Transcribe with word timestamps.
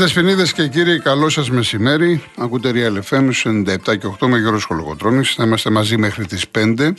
Κυρίες 0.00 0.14
Δεσποινίδες 0.14 0.52
και 0.52 0.68
κύριοι, 0.68 1.00
καλό 1.00 1.28
σας 1.28 1.50
μεσημέρι. 1.50 2.22
Ακούτε 2.36 2.72
Real 2.74 3.00
FM 3.10 3.30
97 3.30 3.98
και 3.98 4.06
8 4.06 4.26
με 4.26 4.38
Γιώργος 4.38 4.64
Χολογοτρόνη. 4.64 5.24
Θα 5.24 5.44
είμαστε 5.44 5.70
μαζί 5.70 5.96
μέχρι 5.96 6.26
τις 6.26 6.48
5. 6.48 6.94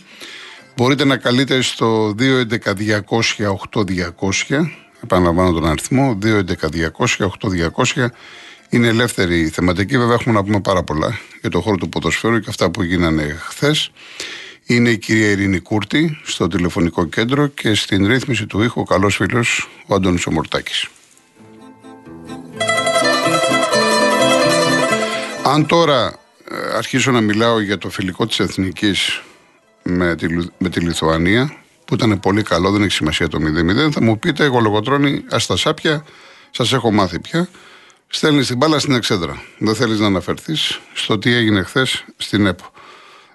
Μπορείτε 0.76 1.06
να 1.06 1.18
καλείτε 1.18 1.62
στο 1.62 2.16
211-200-8200. 2.20 4.72
Επαναλαμβάνω 5.04 5.52
τον 5.52 5.68
αριθμό. 5.68 6.18
211-200-8200. 6.22 8.12
Είναι 8.70 8.88
ελεύθερη 8.88 9.40
η 9.40 9.50
θεματική. 9.50 9.98
Βέβαια, 9.98 10.14
έχουμε 10.14 10.36
να 10.36 10.44
πούμε 10.44 10.62
πάρα 10.62 10.84
πολλά 10.84 11.20
για 11.42 11.50
το 11.50 11.62
χώρο 11.62 11.76
του 11.76 11.90
ποδοσφαίρου 11.90 12.40
και 12.40 12.50
αυτά 12.50 12.72
που 12.72 12.84
γίνανε 12.84 13.38
χθες. 13.40 13.92
Είναι 14.66 14.90
η 14.90 14.98
κυρία 14.98 15.30
Ειρήνη 15.30 15.60
Κούρτη 15.60 16.20
στο 16.24 16.48
τηλεφωνικό 16.48 17.06
κέντρο 17.06 17.48
και 17.48 17.74
στην 17.74 18.08
ρύθμιση 18.08 18.46
του 18.46 18.62
ήχου 18.62 18.82
ο 18.82 18.84
καλός 18.84 19.16
φίλος 19.16 19.70
ο 19.86 19.96
Αντώνης 19.96 20.26
Ομορτάκης. 20.26 20.88
Αν 25.52 25.66
τώρα 25.66 26.20
ε, 26.52 26.76
αρχίσω 26.76 27.12
να 27.12 27.22
μιλάω 27.22 27.60
για 27.60 27.78
το 27.78 27.90
φιλικό 27.90 28.28
της 28.28 28.40
Εθνικής 28.40 29.22
με 29.84 30.16
τη, 30.16 30.28
με 30.58 30.70
τη 30.70 30.80
Λιθουανία, 30.80 31.56
που 31.86 31.94
ήταν 31.94 32.20
πολύ 32.20 32.44
καλό, 32.44 32.72
δεν 32.72 32.82
έχει 32.82 32.92
σημασία 32.92 33.28
το 33.28 33.38
0-0, 33.88 33.92
θα 33.92 34.02
μου 34.02 34.20
πείτε, 34.20 34.44
εγώ 34.44 34.60
λογοτρώνει, 34.60 35.24
ας 35.30 35.46
τα 35.46 35.56
σάπια, 35.56 36.06
σας 36.52 36.74
έχω 36.74 36.92
μάθει 36.92 37.20
πια. 37.20 37.50
Στέλνεις 38.08 38.48
την 38.48 38.58
μπάλα 38.58 38.80
στην 38.80 38.94
εξέδρα. 38.94 39.42
Δεν 39.58 39.76
θέλεις 39.76 40.00
να 40.00 40.06
αναφερθείς 40.06 40.80
στο 40.94 41.18
τι 41.18 41.34
έγινε 41.34 41.64
χθες 41.64 42.06
στην 42.18 42.46
ΕΠΟ. 42.46 42.72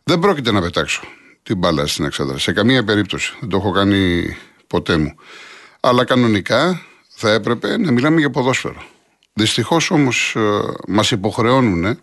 Δεν 0.05 0.19
πρόκειται 0.19 0.53
να 0.53 0.61
πετάξω 0.61 1.03
την 1.43 1.57
μπάλα 1.57 1.87
στην 1.87 2.05
εξέδρα. 2.05 2.39
Σε 2.39 2.53
καμία 2.53 2.85
περίπτωση. 2.85 3.37
Δεν 3.41 3.49
το 3.49 3.57
έχω 3.57 3.71
κάνει 3.71 4.37
ποτέ 4.67 4.97
μου. 4.97 5.15
Αλλά 5.81 6.05
κανονικά 6.05 6.83
θα 7.09 7.31
έπρεπε 7.31 7.79
να 7.79 7.91
μιλάμε 7.93 8.19
για 8.21 8.31
ποδόσφαιρο. 8.31 8.83
Δυστυχώς 9.39 9.91
όμως 9.91 10.35
ε, 10.37 10.61
μας 10.89 11.11
υποχρεώνουν 11.11 11.99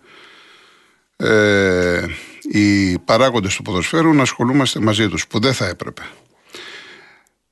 ε, 1.16 2.06
οι 2.42 3.00
παράγοντες 3.00 3.56
του 3.56 3.62
ποδοσφαίρου 3.62 4.14
να 4.14 4.22
ασχολούμαστε 4.22 4.80
μαζί 4.80 5.08
τους, 5.08 5.28
που 5.28 5.40
δεν 5.40 5.54
θα 5.54 5.68
έπρεπε. 5.68 6.02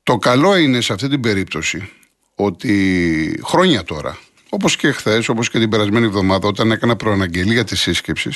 Το 0.03 0.17
καλό 0.17 0.57
είναι 0.57 0.81
σε 0.81 0.93
αυτή 0.93 1.07
την 1.07 1.21
περίπτωση 1.21 1.89
ότι 2.35 3.41
χρόνια 3.43 3.83
τώρα, 3.83 4.17
όπως 4.49 4.75
και 4.75 4.91
χθες, 4.91 5.29
όπως 5.29 5.49
και 5.49 5.59
την 5.59 5.69
περασμένη 5.69 6.05
εβδομάδα, 6.05 6.47
όταν 6.47 6.71
έκανα 6.71 6.95
προαναγγελία 6.95 7.63
τη 7.63 7.75
σύσκεψη, 7.75 8.29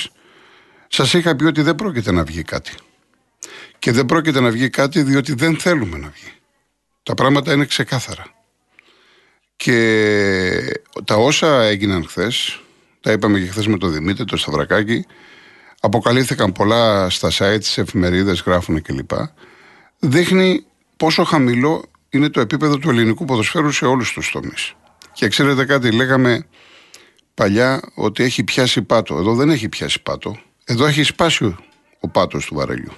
σας 0.88 1.12
είχα 1.12 1.36
πει 1.36 1.44
ότι 1.44 1.62
δεν 1.62 1.74
πρόκειται 1.74 2.12
να 2.12 2.24
βγει 2.24 2.42
κάτι. 2.42 2.72
Και 3.78 3.92
δεν 3.92 4.06
πρόκειται 4.06 4.40
να 4.40 4.50
βγει 4.50 4.70
κάτι 4.70 5.02
διότι 5.02 5.34
δεν 5.34 5.58
θέλουμε 5.58 5.98
να 5.98 6.08
βγει. 6.08 6.32
Τα 7.02 7.14
πράγματα 7.14 7.52
είναι 7.52 7.64
ξεκάθαρα. 7.64 8.35
Και 9.56 10.80
τα 11.04 11.14
όσα 11.14 11.62
έγιναν 11.62 12.04
χθες, 12.06 12.60
τα 13.00 13.12
είπαμε 13.12 13.38
και 13.38 13.46
χθες 13.46 13.66
με 13.66 13.78
τον 13.78 13.92
Δημήτρη, 13.92 14.24
το 14.24 14.36
Σταυρακάκη, 14.36 15.06
αποκαλύφθηκαν 15.80 16.52
πολλά 16.52 17.10
στα 17.10 17.30
site, 17.32 17.58
στι 17.60 17.80
εφημερίδες, 17.80 18.40
γράφουν 18.40 18.82
κλπ. 18.82 19.10
Δείχνει 19.98 20.66
πόσο 20.96 21.24
χαμηλό 21.24 21.84
είναι 22.10 22.28
το 22.28 22.40
επίπεδο 22.40 22.78
του 22.78 22.90
ελληνικού 22.90 23.24
ποδοσφαίρου 23.24 23.70
σε 23.70 23.86
όλους 23.86 24.12
τους 24.12 24.30
τομείς. 24.30 24.74
Και 25.12 25.28
ξέρετε 25.28 25.64
κάτι, 25.64 25.92
λέγαμε 25.92 26.46
παλιά 27.34 27.82
ότι 27.94 28.22
έχει 28.22 28.44
πιάσει 28.44 28.82
πάτο. 28.82 29.16
Εδώ 29.18 29.34
δεν 29.34 29.50
έχει 29.50 29.68
πιάσει 29.68 30.02
πάτο. 30.02 30.38
Εδώ 30.64 30.86
έχει 30.86 31.02
σπάσει 31.02 31.56
ο 32.00 32.08
πάτος 32.08 32.46
του 32.46 32.54
βαρελιού. 32.54 32.92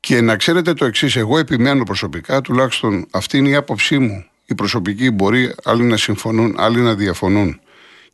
Και 0.00 0.20
να 0.20 0.36
ξέρετε 0.36 0.74
το 0.74 0.84
εξής, 0.84 1.16
εγώ 1.16 1.38
επιμένω 1.38 1.82
προσωπικά, 1.82 2.40
τουλάχιστον 2.40 3.06
αυτή 3.10 3.38
είναι 3.38 3.48
η 3.48 3.54
άποψή 3.54 3.98
μου 3.98 4.26
οι 4.48 4.54
προσωπικοί 4.54 5.10
μπορεί 5.10 5.54
άλλοι 5.64 5.82
να 5.82 5.96
συμφωνούν, 5.96 6.54
άλλοι 6.58 6.80
να 6.80 6.94
διαφωνούν. 6.94 7.60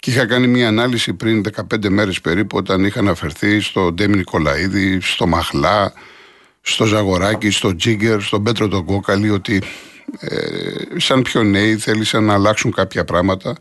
Και 0.00 0.10
είχα 0.10 0.26
κάνει 0.26 0.46
μια 0.46 0.68
ανάλυση 0.68 1.14
πριν 1.14 1.42
15 1.72 1.88
μέρες 1.88 2.20
περίπου 2.20 2.56
όταν 2.56 2.84
είχα 2.84 3.00
αναφερθεί 3.00 3.60
στο 3.60 3.92
Ντέμι 3.92 4.16
Νικολαίδη, 4.16 5.00
στο 5.00 5.26
Μαχλά, 5.26 5.92
στο 6.60 6.84
Ζαγοράκι, 6.84 7.50
στο 7.50 7.76
Τζίγκερ, 7.76 8.20
στον 8.20 8.42
Πέτρο 8.42 8.68
τον 8.68 8.84
Κόκαλη 8.84 9.30
ότι 9.30 9.62
ε, 10.20 10.98
σαν 11.00 11.22
πιο 11.22 11.42
νέοι 11.42 11.76
θέλησαν 11.76 12.24
να 12.24 12.34
αλλάξουν 12.34 12.72
κάποια 12.72 13.04
πράγματα 13.04 13.56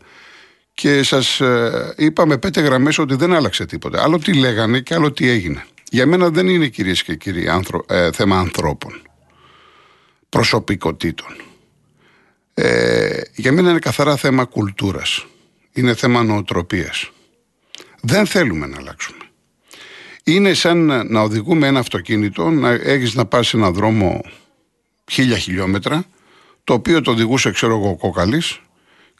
και 0.74 1.02
σας 1.02 1.40
ε, 1.40 1.94
είπα 1.96 2.26
με 2.26 2.38
πέντε 2.38 2.60
γραμμές 2.60 2.98
ότι 2.98 3.14
δεν 3.14 3.32
άλλαξε 3.32 3.66
τίποτα. 3.66 4.02
Άλλο 4.02 4.18
τι 4.18 4.34
λέγανε 4.34 4.80
και 4.80 4.94
άλλο 4.94 5.12
τι 5.12 5.28
έγινε. 5.28 5.64
Για 5.90 6.06
μένα 6.06 6.30
δεν 6.30 6.48
είναι 6.48 6.66
κυρίες 6.66 7.02
και 7.02 7.14
κύριοι 7.14 7.48
ε, 7.86 8.12
θέμα 8.12 8.38
ανθρώπων, 8.38 9.02
προσωπικότητων. 10.28 11.36
Ε, 12.54 13.20
για 13.34 13.52
μένα 13.52 13.70
είναι 13.70 13.78
καθαρά 13.78 14.16
θέμα 14.16 14.44
κουλτούρας. 14.44 15.26
Είναι 15.72 15.94
θέμα 15.94 16.22
νοοτροπίας. 16.22 17.10
Δεν 18.00 18.26
θέλουμε 18.26 18.66
να 18.66 18.76
αλλάξουμε. 18.76 19.18
Είναι 20.24 20.54
σαν 20.54 21.06
να 21.10 21.20
οδηγούμε 21.20 21.66
ένα 21.66 21.78
αυτοκίνητο, 21.78 22.50
να 22.50 22.70
έχεις 22.70 23.14
να 23.14 23.26
πας 23.26 23.48
σε 23.48 23.56
ένα 23.56 23.70
δρόμο 23.70 24.20
χίλια 25.10 25.38
χιλιόμετρα, 25.38 26.04
το 26.64 26.72
οποίο 26.72 27.00
το 27.00 27.10
οδηγούσε, 27.10 27.50
ξέρω 27.50 27.76
εγώ, 27.76 27.88
ο 27.88 27.96
Κόκαλης. 27.96 28.60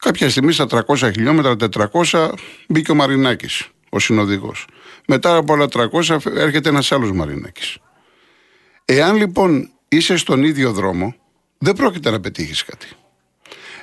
Κάποια 0.00 0.30
στιγμή 0.30 0.52
στα 0.52 0.66
300 0.66 1.10
χιλιόμετρα, 1.12 1.56
400, 1.56 2.32
μπήκε 2.68 2.90
ο 2.90 2.94
Μαρινάκης, 2.94 3.68
ο 3.88 3.98
συνοδηγός. 3.98 4.66
Μετά 5.06 5.36
από 5.36 5.52
όλα 5.52 5.68
300 5.68 6.18
έρχεται 6.34 6.68
ένας 6.68 6.92
άλλος 6.92 7.12
Μαρινάκης. 7.12 7.78
Εάν 8.84 9.16
λοιπόν 9.16 9.70
είσαι 9.88 10.16
στον 10.16 10.44
ίδιο 10.44 10.72
δρόμο, 10.72 11.14
δεν 11.58 11.74
πρόκειται 11.74 12.10
να 12.10 12.20
πετύχεις 12.20 12.64
κάτι. 12.64 12.86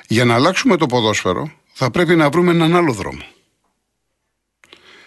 Για 0.06 0.24
να 0.24 0.34
αλλάξουμε 0.34 0.76
το 0.76 0.86
ποδόσφαιρο 0.86 1.52
θα 1.72 1.90
πρέπει 1.90 2.16
να 2.16 2.30
βρούμε 2.30 2.50
έναν 2.50 2.76
άλλο 2.76 2.92
δρόμο. 2.92 3.22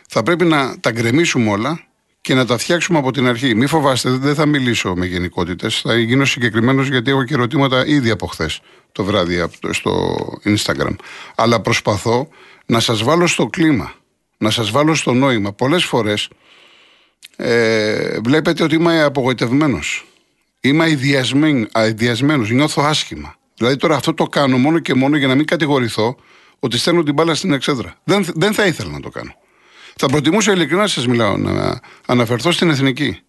Θα 0.10 0.24
πρέπει 0.24 0.46
να 0.46 0.80
τα 0.80 0.92
γκρεμίσουμε 0.92 1.50
όλα 1.50 1.86
και 2.22 2.34
να 2.34 2.46
τα 2.46 2.58
φτιάξουμε 2.58 2.98
από 2.98 3.12
την 3.12 3.28
αρχή. 3.28 3.56
Μη 3.56 3.66
φοβάστε, 3.66 4.10
δεν 4.10 4.36
θα 4.36 4.46
μιλήσω 4.46 4.96
με 4.96 5.06
γενικότητες. 5.06 5.82
Θα 5.82 5.98
γίνω 5.98 6.26
συγκεκριμένος 6.26 6.88
γιατί 6.88 7.12
έχω 7.12 7.24
και 7.24 7.34
ερωτήματα 7.34 7.86
ήδη 7.86 8.10
από 8.10 8.28
χθες 8.28 8.62
το 8.92 9.04
βράδυ 9.04 9.46
στο 9.70 10.16
Instagram. 10.44 10.96
Αλλά 11.36 11.62
προσπαθώ 11.62 12.28
να 12.66 12.80
σας 12.80 13.04
βάλω 13.04 13.28
στο 13.28 13.46
κλίμα, 13.46 13.94
να 14.38 14.50
σας 14.50 14.72
βάλω 14.72 14.96
στο 14.96 15.14
νόημα. 15.14 15.54
Πολλές 15.54 15.84
φορές 15.84 16.30
ε, 17.36 18.20
βλέπετε 18.20 18.64
ότι 18.64 18.76
είμαι 18.76 19.02
απογοητευμένος. 19.02 20.06
Είμαι 20.60 20.84
αειδιασμένος, 21.72 22.50
νιώθω 22.50 22.82
άσχημα. 22.82 23.36
Δηλαδή 23.58 23.76
τώρα 23.76 23.96
αυτό 23.96 24.14
το 24.14 24.24
κάνω 24.24 24.58
μόνο 24.58 24.80
και 24.80 24.94
μόνο 24.94 25.18
για 25.18 25.28
να 25.28 25.36
μην 25.36 25.46
κατηγορηθώ 25.46 26.16
ότι 26.60 26.78
στέλνω 26.78 27.04
την 27.04 27.14
μπάλα 27.14 27.36
στην 27.36 27.54
εξέδρα. 27.54 27.96
Δεν, 28.04 28.26
δεν 28.36 28.54
θα 28.54 28.66
ήθελα 28.66 28.92
να 28.92 29.00
το 29.00 29.10
κάνω. 29.10 29.36
Θα 29.96 30.08
προτιμούσα 30.08 30.52
ειλικρινά 30.52 30.88
σας 30.88 31.08
μιλάω 31.08 31.38
να 31.38 31.80
αναφερθώ 32.06 32.52
στην 32.52 32.70
εθνική. 32.70 33.20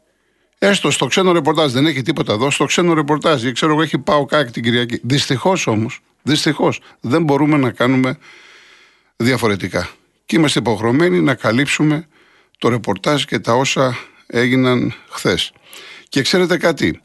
Έστω 0.58 0.90
στο 0.90 1.06
ξένο 1.06 1.32
ρεπορτάζ, 1.32 1.72
δεν 1.72 1.86
έχει 1.86 2.02
τίποτα 2.02 2.32
εδώ. 2.32 2.50
Στο 2.50 2.64
ξένο 2.64 2.94
ρεπορτάζ, 2.94 3.46
ξέρω 3.50 3.72
εγώ, 3.72 3.82
έχει 3.82 3.98
πάω 3.98 4.24
κάκι 4.24 4.52
την 4.52 4.62
Κυριακή. 4.62 5.00
Δυστυχώς 5.02 5.66
όμως, 5.66 6.00
δυστυχώς 6.22 6.80
δεν 7.00 7.22
μπορούμε 7.22 7.56
να 7.56 7.70
κάνουμε 7.70 8.18
διαφορετικά. 9.16 9.88
Και 10.26 10.36
είμαστε 10.36 10.58
υποχρεωμένοι 10.58 11.20
να 11.20 11.34
καλύψουμε 11.34 12.08
το 12.58 12.68
ρεπορτάζ 12.68 13.24
και 13.24 13.38
τα 13.38 13.54
όσα 13.54 13.98
έγιναν 14.26 14.94
χθες. 15.08 15.52
Και 16.08 16.22
ξέρετε 16.22 16.56
κάτι, 16.56 17.00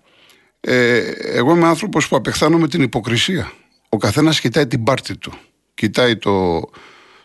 ε, 0.61 0.97
εγώ 1.15 1.55
είμαι 1.55 1.67
άνθρωπος 1.67 2.07
που 2.07 2.15
απεχθάνομαι 2.15 2.67
την 2.67 2.81
υποκρισία. 2.81 3.51
Ο 3.89 3.97
καθένας 3.97 4.39
κοιτάει 4.39 4.67
την 4.67 4.83
πάρτη 4.83 5.17
του. 5.17 5.33
Κοιτάει 5.73 6.17
το, 6.17 6.59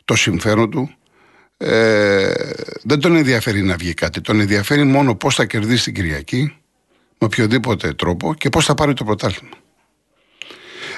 το 0.05 0.15
συμφέρον 0.15 0.71
του. 0.71 0.91
Ε, 1.57 2.33
δεν 2.83 3.01
τον 3.01 3.17
ενδιαφέρει 3.17 3.63
να 3.63 3.77
βγει 3.77 3.95
κάτι. 3.95 4.21
Τον 4.21 4.41
ενδιαφέρει 4.41 4.85
μόνο 4.85 5.15
πώς 5.15 5.35
θα 5.35 5.45
κερδίσει 5.45 5.85
την 5.85 5.95
Κυριακή 5.95 6.57
με 7.19 7.27
οποιοδήποτε 7.27 7.93
τρόπο 7.95 8.35
και 8.35 8.49
πώς 8.49 8.65
θα 8.65 8.75
πάρει 8.75 8.93
το 8.93 9.05
πρωτάθλημα. 9.05 9.57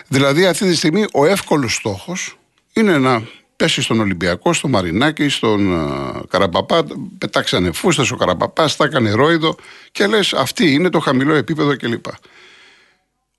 Δηλαδή 0.08 0.46
αυτή 0.46 0.68
τη 0.68 0.74
στιγμή 0.74 1.04
ο 1.12 1.26
εύκολος 1.26 1.74
στόχος 1.74 2.38
είναι 2.72 2.98
να 2.98 3.22
πέσει 3.58 3.82
στον 3.82 4.00
Ολυμπιακό, 4.00 4.52
στο 4.52 4.68
Μαρινάκι, 4.68 5.28
στον 5.28 5.74
uh, 5.74 6.22
Καραπαπά. 6.28 6.84
Πετάξανε 7.18 7.72
φούστες 7.72 8.10
ο 8.10 8.16
Καραπαπά, 8.16 8.70
τα 8.76 8.84
έκανε 8.84 9.10
ρόιδο 9.10 9.54
και 9.92 10.06
λες: 10.06 10.32
Αυτή 10.32 10.72
είναι 10.72 10.90
το 10.90 10.98
χαμηλό 10.98 11.34
επίπεδο 11.34 11.76
κλπ. 11.76 12.04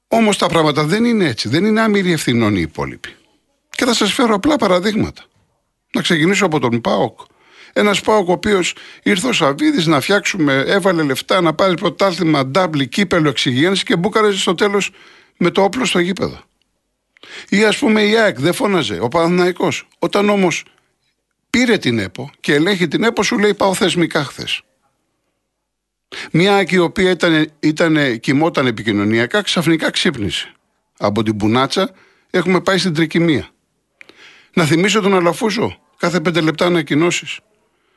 Όμως 0.07 0.37
τα 0.37 0.47
πράγματα 0.47 0.83
δεν 0.83 1.05
είναι 1.05 1.25
έτσι. 1.25 1.49
Δεν 1.49 1.65
είναι 1.65 1.81
άμυροι 1.81 2.11
ευθυνών 2.11 2.55
οι 2.55 2.61
υπόλοιποι. 2.61 3.09
Και 3.69 3.85
θα 3.85 3.93
σας 3.93 4.13
φέρω 4.13 4.35
απλά 4.35 4.55
παραδείγματα. 4.55 5.23
Να 5.93 6.01
ξεκινήσω 6.01 6.45
από 6.45 6.59
τον 6.59 6.81
Πάοκ. 6.81 7.19
Ένας 7.73 8.01
Πάοκ 8.01 8.29
ο 8.29 8.31
οποίος 8.31 8.75
ήρθε 9.03 9.27
ο 9.27 9.33
Σαββίδης 9.33 9.85
να 9.85 9.99
φτιάξουμε, 10.01 10.63
έβαλε 10.67 11.03
λεφτά 11.03 11.41
να 11.41 11.53
πάρει 11.53 11.73
πρωτάθλημα, 11.73 12.45
ντάμπλι, 12.45 12.87
κύπελο, 12.87 13.29
εξυγίανση 13.29 13.83
και 13.83 13.95
μπούκαρε 13.95 14.31
στο 14.31 14.55
τέλος 14.55 14.91
με 15.37 15.49
το 15.49 15.63
όπλο 15.63 15.85
στο 15.85 15.99
γήπεδο. 15.99 16.48
Ή 17.49 17.63
ας 17.65 17.77
πούμε 17.77 18.03
η 18.03 18.17
ΑΕΚ 18.17 18.39
δεν 18.39 18.53
φώναζε, 18.53 18.99
ο 18.99 19.07
Παναθηναϊκός. 19.07 19.87
Όταν 19.99 20.29
όμως 20.29 20.63
πήρε 21.49 21.77
την 21.77 21.99
ΕΠΟ 21.99 22.31
και 22.39 22.53
ελέγχει 22.53 22.87
την 22.87 23.03
ΕΠΟ, 23.03 23.23
σου 23.23 23.39
λέει 23.39 23.53
πάω 23.53 23.73
θεσμικά 23.73 24.23
χθες. 24.23 24.61
Μια 26.31 26.55
ΑΕΚ 26.55 26.71
η 26.71 26.77
οποία 26.77 27.09
ήταν, 27.09 27.51
ήταν, 27.59 28.19
κοιμόταν 28.19 28.67
επικοινωνιακά, 28.67 29.41
ξαφνικά 29.41 29.89
ξύπνησε. 29.91 30.51
Από 30.97 31.23
την 31.23 31.35
Μπουνάτσα 31.35 31.91
έχουμε 32.29 32.61
πάει 32.61 32.77
στην 32.77 32.93
τρικυμία. 32.93 33.49
Να 34.53 34.65
θυμίσω 34.65 35.01
τον 35.01 35.15
Αλαφούζο 35.15 35.79
κάθε 35.97 36.19
πέντε 36.19 36.41
λεπτά 36.41 36.65
ανακοινώσεις 36.65 37.39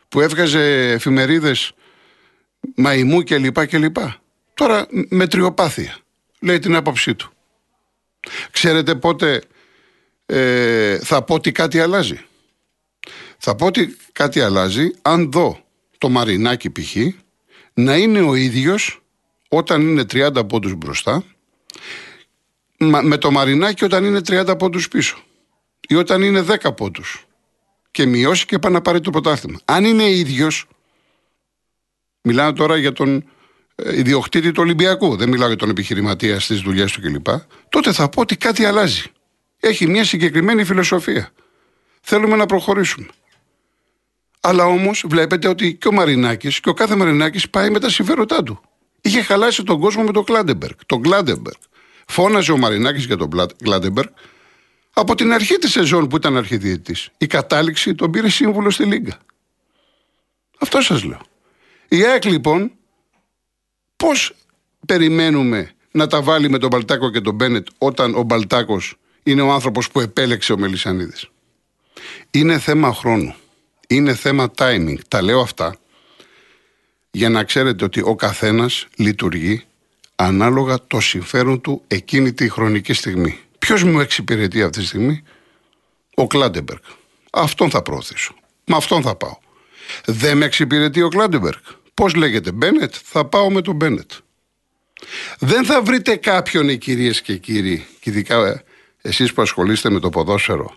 που 0.08 0.20
έβγαζε 0.20 0.90
εφημερίδες 0.92 1.72
μαϊμού 2.74 3.22
κλπ. 3.22 3.66
κλπ. 3.66 3.96
Τώρα 4.54 4.86
με 4.90 5.26
τριοπάθεια 5.26 5.96
λέει 6.40 6.58
την 6.58 6.76
άποψή 6.76 7.14
του. 7.14 7.32
Ξέρετε 8.50 8.94
πότε 8.94 9.42
ε, 10.26 10.98
θα 10.98 11.22
πω 11.22 11.34
ότι 11.34 11.52
κάτι 11.52 11.80
αλλάζει. 11.80 12.20
Θα 13.38 13.54
πω 13.54 13.66
ότι 13.66 13.96
κάτι 14.12 14.40
αλλάζει 14.40 14.90
αν 15.02 15.30
δω 15.30 15.64
το 15.98 16.08
Μαρινάκι 16.08 16.70
π.χ. 16.70 16.96
να 17.74 17.96
είναι 17.96 18.20
ο 18.20 18.34
ίδιος 18.34 19.02
όταν 19.48 19.80
είναι 19.80 20.02
30 20.12 20.48
πόντους 20.48 20.74
μπροστά 20.74 21.24
με 23.02 23.16
το 23.16 23.30
Μαρινάκι 23.30 23.84
όταν 23.84 24.04
είναι 24.04 24.20
30 24.26 24.54
πόντους 24.58 24.88
πίσω 24.88 25.18
ή 25.88 25.94
όταν 25.94 26.22
είναι 26.22 26.44
10 26.62 26.76
πόντους 26.76 27.26
και 27.90 28.06
μειώσει 28.06 28.46
και 28.46 28.58
πάει 28.58 28.72
να 28.72 28.80
πάρει 28.80 29.00
το 29.00 29.10
πρωτάθλημα. 29.10 29.58
Αν 29.64 29.84
είναι 29.84 30.10
ίδιος 30.10 30.66
μιλάω 32.22 32.52
τώρα 32.52 32.76
για 32.76 32.92
τον 32.92 33.16
ε, 33.16 33.24
ιδιοκτήτη 33.90 34.52
του 34.52 34.62
Ολυμπιακού, 34.62 35.16
δεν 35.16 35.28
μιλάω 35.28 35.48
για 35.48 35.56
τον 35.56 35.70
επιχειρηματία 35.70 36.40
στις 36.40 36.60
δουλειές 36.60 36.92
του 36.92 37.00
κλπ. 37.00 37.26
Τότε 37.68 37.92
θα 37.92 38.08
πω 38.08 38.20
ότι 38.20 38.36
κάτι 38.36 38.64
αλλάζει. 38.64 39.02
Έχει 39.60 39.86
μια 39.86 40.04
συγκεκριμένη 40.04 40.64
φιλοσοφία. 40.64 41.30
Θέλουμε 42.00 42.36
να 42.36 42.46
προχωρήσουμε. 42.46 43.08
Αλλά 44.40 44.64
όμως 44.64 45.04
βλέπετε 45.08 45.48
ότι 45.48 45.74
και 45.74 45.88
ο 45.88 45.92
Μαρινάκης 45.92 46.60
και 46.60 46.68
ο 46.68 46.72
κάθε 46.72 46.96
Μαρινάκης 46.96 47.50
πάει 47.50 47.70
με 47.70 47.78
τα 47.80 47.90
συμφέροντά 47.90 48.42
του. 48.42 48.60
Είχε 49.00 49.22
χαλάσει 49.22 49.62
τον 49.62 49.80
κόσμο 49.80 50.02
με 50.02 50.12
τον 50.12 50.24
Κλάντεμπεργκ. 50.24 50.74
Τον 50.86 51.02
Κλάντεμπεργκ. 51.02 51.56
Φώναζε 52.06 52.52
ο 52.52 52.56
Μαρινάκης 52.56 53.04
για 53.04 53.16
τον 53.16 53.30
Κλάντεμπεργκ 53.62 54.08
από 54.92 55.14
την 55.14 55.32
αρχή 55.32 55.54
της 55.54 55.70
σεζόν 55.70 56.08
που 56.08 56.16
ήταν 56.16 56.36
αρχιδιετή. 56.36 56.96
Η 57.18 57.26
κατάληξη 57.26 57.94
τον 57.94 58.10
πήρε 58.10 58.28
σύμβουλο 58.28 58.70
στη 58.70 58.84
Λίγκα. 58.84 59.18
Αυτό 60.58 60.80
σας 60.80 61.04
λέω. 61.04 61.20
Η 61.88 62.04
ΑΕΚ 62.04 62.24
λοιπόν, 62.24 62.72
πώς 64.02 64.34
περιμένουμε 64.86 65.70
να 65.90 66.06
τα 66.06 66.22
βάλει 66.22 66.50
με 66.50 66.58
τον 66.58 66.68
Μπαλτάκο 66.68 67.10
και 67.10 67.20
τον 67.20 67.34
Μπένετ 67.34 67.66
όταν 67.78 68.14
ο 68.14 68.22
Μπαλτάκος 68.22 68.94
είναι 69.22 69.42
ο 69.42 69.52
άνθρωπος 69.52 69.90
που 69.90 70.00
επέλεξε 70.00 70.52
ο 70.52 70.58
Μελισανίδης; 70.58 71.30
Είναι 72.30 72.58
θέμα 72.58 72.92
χρόνου. 72.92 73.34
Είναι 73.88 74.14
θέμα 74.14 74.50
timing. 74.56 74.96
Τα 75.08 75.22
λέω 75.22 75.40
αυτά 75.40 75.76
για 77.10 77.28
να 77.28 77.44
ξέρετε 77.44 77.84
ότι 77.84 78.00
ο 78.00 78.14
καθένας 78.14 78.86
λειτουργεί 78.96 79.64
ανάλογα 80.16 80.78
το 80.86 81.00
συμφέρον 81.00 81.60
του 81.60 81.82
εκείνη 81.86 82.32
τη 82.32 82.48
χρονική 82.48 82.92
στιγμή. 82.92 83.38
Ποιος 83.58 83.82
μου 83.82 84.00
εξυπηρετεί 84.00 84.62
αυτή 84.62 84.78
τη 84.78 84.86
στιγμή, 84.86 85.22
ο 86.14 86.26
Κλάντεμπεργκ. 86.26 86.80
Αυτόν 87.32 87.70
θα 87.70 87.82
προωθήσω. 87.82 88.34
Με 88.64 88.76
αυτόν 88.76 89.02
θα 89.02 89.14
πάω. 89.14 89.38
Δεν 90.04 90.36
με 90.36 90.44
εξυπηρετεί 90.44 91.02
ο 91.02 91.08
Κλάντεμπεργκ. 91.08 91.60
Πώς 91.94 92.14
λέγεται, 92.14 92.52
Μπένετ, 92.52 92.94
θα 93.04 93.24
πάω 93.24 93.50
με 93.50 93.62
τον 93.62 93.74
Μπένετ. 93.74 94.10
Δεν 95.38 95.64
θα 95.64 95.82
βρείτε 95.82 96.16
κάποιον, 96.16 96.68
οι 96.68 96.78
κυρίες 96.78 97.22
και 97.22 97.36
κύριοι, 97.36 97.86
και 98.00 98.10
ειδικά 98.10 98.62
εσείς 99.02 99.32
που 99.32 99.42
ασχολείστε 99.42 99.90
με 99.90 100.00
το 100.00 100.08
ποδόσφαιρο, 100.08 100.74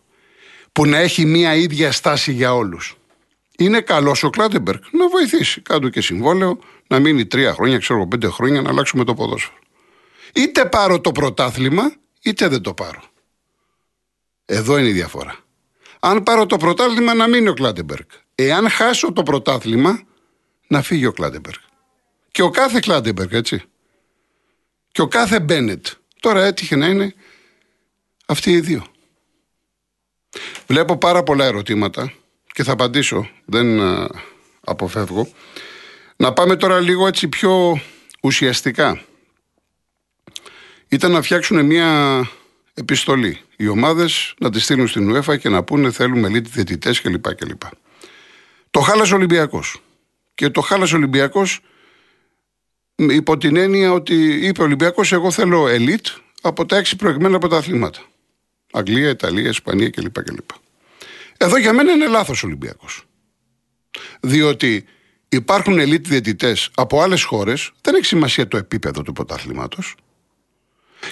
που 0.72 0.86
να 0.86 0.98
έχει 0.98 1.26
μία 1.26 1.56
ίδια 1.56 1.92
στάση 1.92 2.32
για 2.32 2.54
όλους. 2.54 2.98
Είναι 3.58 3.82
καλός 3.82 4.24
ο 4.24 4.30
Κλάντεμπεργκ 4.30 4.82
να 4.92 5.10
βοηθήσει. 5.10 5.62
Κάν' 5.62 5.78
του 5.78 5.90
και 5.90 6.02
συμβόλαιο, 6.02 6.60
να 6.88 7.00
μείνει 7.00 7.26
τρία 7.26 7.54
χρόνια, 7.54 7.78
ξέρω 7.78 8.08
πέντε 8.08 8.28
χρόνια, 8.28 8.62
να 8.62 8.70
αλλάξουμε 8.70 9.04
το 9.04 9.14
ποδόσφαιρο. 9.14 9.58
Είτε 10.34 10.66
πάρω 10.66 11.02
το 11.02 11.12
πρωτάθλημα, 11.12 11.94
είτε 12.22 12.48
δεν 12.48 12.62
το 12.62 12.74
πάρω. 12.74 13.02
Εδώ 14.46 14.78
είναι 14.78 14.88
η 14.88 14.92
διαφορά. 14.92 15.36
Αν 16.00 16.24
πάρω 16.24 16.46
το 16.46 16.58
πρωτάθλημα, 16.58 17.14
να 17.14 17.28
μείνει 17.28 17.48
ο 17.48 17.54
Κλάντεμπεργκ. 17.54 18.06
Εάν 18.36 18.70
χάσω 18.70 19.14
το 19.14 19.24
πρωτάθλημα, 19.24 20.02
να 20.68 20.82
φύγει 20.82 21.06
ο 21.06 21.12
Κλάντεμπεργκ. 21.12 21.60
Και 22.32 22.42
ο 22.42 22.50
κάθε 22.50 22.80
Κλάντεμπεργκ, 22.80 23.34
έτσι. 23.34 23.64
Και 24.92 25.02
ο 25.02 25.08
κάθε 25.08 25.40
Μπένετ. 25.40 25.86
Τώρα 26.20 26.44
έτυχε 26.44 26.76
να 26.76 26.88
είναι 26.88 27.14
αυτοί 28.26 28.52
οι 28.52 28.60
δύο. 28.60 28.86
Βλέπω 30.68 30.98
πάρα 30.98 31.24
πολλά 31.24 31.46
ερωτήματα 31.46 32.14
και 32.54 32.64
θα 32.64 32.72
απαντήσω, 32.72 33.30
δεν 33.46 33.82
α, 33.82 34.08
αποφεύγω. 34.62 35.30
Να 36.16 36.34
πάμε 36.34 36.56
τώρα 36.56 36.80
λίγο 36.80 37.08
έτσι 37.08 37.28
πιο 37.28 37.82
ουσιαστικά. 38.22 39.02
Ήταν 40.88 41.12
να 41.12 41.22
φτιάξουν 41.22 41.66
μια 41.66 42.22
επιστολή. 42.74 43.40
Οι 43.56 43.68
ομάδες 43.68 44.34
να 44.38 44.50
τη 44.52 44.60
στείλουν 44.60 44.88
στην 44.88 45.16
UEFA 45.16 45.40
και 45.40 45.50
να 45.50 45.64
πούνε 45.64 45.92
θέλουμε 45.92 46.30
λίτη 46.30 46.50
διαιτητές 46.50 47.02
κλπ. 47.02 47.36
κλπ. 47.36 47.62
Το 48.72 48.80
χάλασε 48.80 49.14
ο 49.14 49.18
Ολυμπιακός. 49.18 49.82
Και 50.36 50.50
το 50.50 50.62
χάλασε 50.62 50.94
ο 50.94 50.98
Ολυμπιακός 50.98 51.60
υπό 52.96 53.38
την 53.38 53.56
έννοια 53.56 53.92
ότι 53.92 54.16
είπε 54.48 54.62
ο 54.62 54.64
Ολυμπιακός 54.64 55.12
εγώ 55.12 55.32
θέλω 55.32 55.68
ελίτ 55.68 56.08
από 56.42 56.66
τα 56.66 56.78
έξι 56.78 56.96
προηγμένα 56.96 57.38
πρωταθλήματα. 57.38 58.00
Αγγλία, 58.72 59.10
Ιταλία, 59.10 59.50
Ισπανία 59.50 59.90
κλπ. 59.90 60.24
κλπ. 60.24 60.50
Εδώ 61.38 61.58
για 61.58 61.74
μένα 61.74 61.92
είναι 61.92 62.08
λάθος 62.08 62.44
ο 62.44 62.48
Ολυμπιακός. 62.48 63.04
Διότι 64.20 64.86
υπάρχουν 65.30 65.80
ελίτ 65.80 66.08
διαιτητές 66.08 66.70
από 66.76 67.02
άλλες 67.02 67.24
χώρες, 67.24 67.72
δεν 67.82 67.96
έχει 67.96 68.06
σημασία 68.06 68.48
το 68.48 68.58
επίπεδο 68.58 69.02
του 69.02 69.14
πρωταθλήματος. 69.14 69.96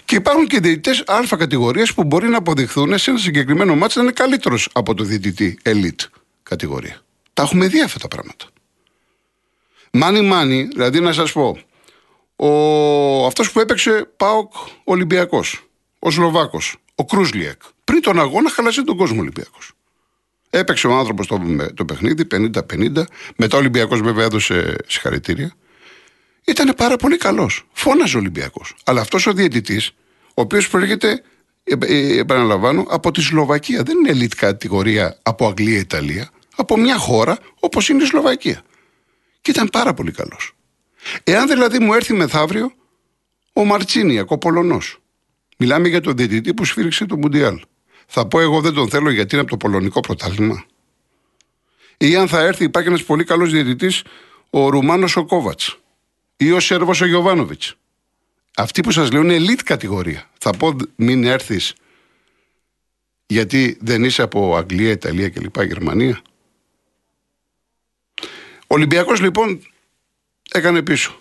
Και 0.05 0.15
υπάρχουν 0.15 0.47
και 0.47 0.59
διαιτητές 0.59 1.03
Α 1.07 1.37
κατηγορίας 1.37 1.93
που 1.93 2.03
μπορεί 2.03 2.27
να 2.27 2.37
αποδειχθούν 2.37 2.97
σε 2.97 3.09
ένα 3.09 3.19
συγκεκριμένο 3.19 3.75
μάτσο 3.75 3.99
να 3.99 4.05
είναι 4.05 4.13
καλύτερος 4.13 4.69
από 4.73 4.93
το 4.93 5.03
διαιτητή 5.03 5.57
ελίτ 5.61 6.01
κατηγορία. 6.43 7.01
Τα 7.33 7.43
έχουμε 7.43 7.67
δει 7.67 7.81
αυτά 7.81 7.99
τα 7.99 8.07
πράγματα. 8.07 8.45
Μάνι 9.95 10.21
μάνι, 10.21 10.63
δηλαδή 10.63 10.99
να 10.99 11.13
σας 11.13 11.31
πω, 11.31 11.57
ο... 12.35 13.25
αυτός 13.25 13.51
που 13.51 13.59
έπαιξε 13.59 14.09
Πάοκ 14.17 14.53
Ολυμπιακός, 14.83 15.67
ο 15.99 16.11
Σλοβάκος, 16.11 16.75
ο 16.95 17.05
Κρούσλιακ, 17.05 17.61
πριν 17.83 18.01
τον 18.01 18.19
αγώνα 18.19 18.49
χαλασε 18.49 18.83
τον 18.83 18.97
κόσμο 18.97 19.19
Ολυμπιακός. 19.19 19.71
Έπαιξε 20.49 20.87
ο 20.87 20.93
άνθρωπος 20.93 21.27
το, 21.27 21.41
το 21.73 21.85
παιχνίδι 21.85 22.27
50-50. 22.31 23.03
Μετά 23.35 23.55
ο 23.57 23.59
Ολυμπιακός 23.59 24.01
βέβαια 24.01 24.23
έδωσε 24.23 24.75
συγχαρητήρια. 24.87 25.53
Ήταν 26.45 26.73
πάρα 26.77 26.95
πολύ 26.95 27.17
καλός. 27.17 27.67
Φώναζε 27.71 28.15
ο 28.15 28.19
Ολυμπιακός. 28.19 28.75
Αλλά 28.83 29.01
αυτός 29.01 29.27
ο 29.27 29.33
διαιτητής, 29.33 29.91
ο 30.27 30.41
οποίος 30.41 30.69
προέρχεται, 30.69 31.23
ε, 31.63 31.73
ε, 31.79 32.19
επαναλαμβάνω, 32.19 32.85
από 32.89 33.11
τη 33.11 33.21
Σλοβακία. 33.21 33.83
Δεν 33.83 33.97
είναι 33.97 34.25
elite 34.25 34.35
κατηγορία 34.35 35.17
από 35.23 35.47
Αγγλία-Ιταλία. 35.47 36.29
Από 36.55 36.77
μια 36.77 36.97
χώρα 36.97 37.37
όπως 37.59 37.89
είναι 37.89 38.03
η 38.03 38.05
Σλοβακία. 38.05 38.63
Και 39.43 39.51
ήταν 39.51 39.69
πάρα 39.69 39.93
πολύ 39.93 40.11
καλός. 40.11 40.55
Εάν 41.23 41.47
δηλαδή 41.47 41.79
μου 41.79 41.93
έρθει 41.93 42.13
μεθαύριο 42.13 42.71
ο 43.53 43.65
Μαρτσίνιακ, 43.65 44.31
ο 44.31 44.37
Πολωνό. 44.37 44.77
Μιλάμε 45.57 45.87
για 45.87 46.01
τον 46.01 46.15
διαιτητή 46.15 46.53
που 46.53 46.65
σφύριξε 46.65 47.05
το 47.05 47.17
Μουντιάλ. 47.17 47.61
Θα 48.07 48.27
πω 48.27 48.39
εγώ 48.39 48.61
δεν 48.61 48.73
τον 48.73 48.89
θέλω 48.89 49.09
γιατί 49.09 49.35
είναι 49.35 49.41
από 49.41 49.51
το 49.51 49.57
πολωνικό 49.57 49.99
πρωτάθλημα. 49.99 50.65
Ή 51.97 52.15
αν 52.15 52.27
θα 52.27 52.39
έρθει, 52.39 52.63
υπάρχει 52.63 52.87
ένας 52.87 53.03
πολύ 53.03 53.23
καλός 53.23 53.51
διαιτητής, 53.51 54.03
ο 54.49 54.69
Ρουμάνος 54.69 55.15
ο 55.15 55.25
Κόβατς. 55.25 55.79
Ή 56.37 56.51
ο 56.51 56.59
Σέρβος 56.59 57.01
ο 57.01 57.05
Γιωβάνοβιτς. 57.05 57.75
Αυτοί 58.55 58.81
που 58.81 58.91
σας 58.91 59.11
λέω 59.11 59.21
είναι 59.21 59.37
elite 59.37 59.63
κατηγορία. 59.63 60.29
Θα 60.37 60.51
πω 60.51 60.75
μην 60.95 61.23
έρθεις 61.23 61.73
γιατί 63.25 63.77
δεν 63.81 64.03
είσαι 64.03 64.21
από 64.21 64.55
Αγγλία, 64.55 64.91
Ιταλία 64.91 65.29
κλπ. 65.29 65.61
Γερμανία. 65.61 66.21
Ο 68.67 68.75
Ολυμπιακός 68.75 69.21
λοιπόν 69.21 69.61
έκανε 70.51 70.81
πίσω. 70.81 71.19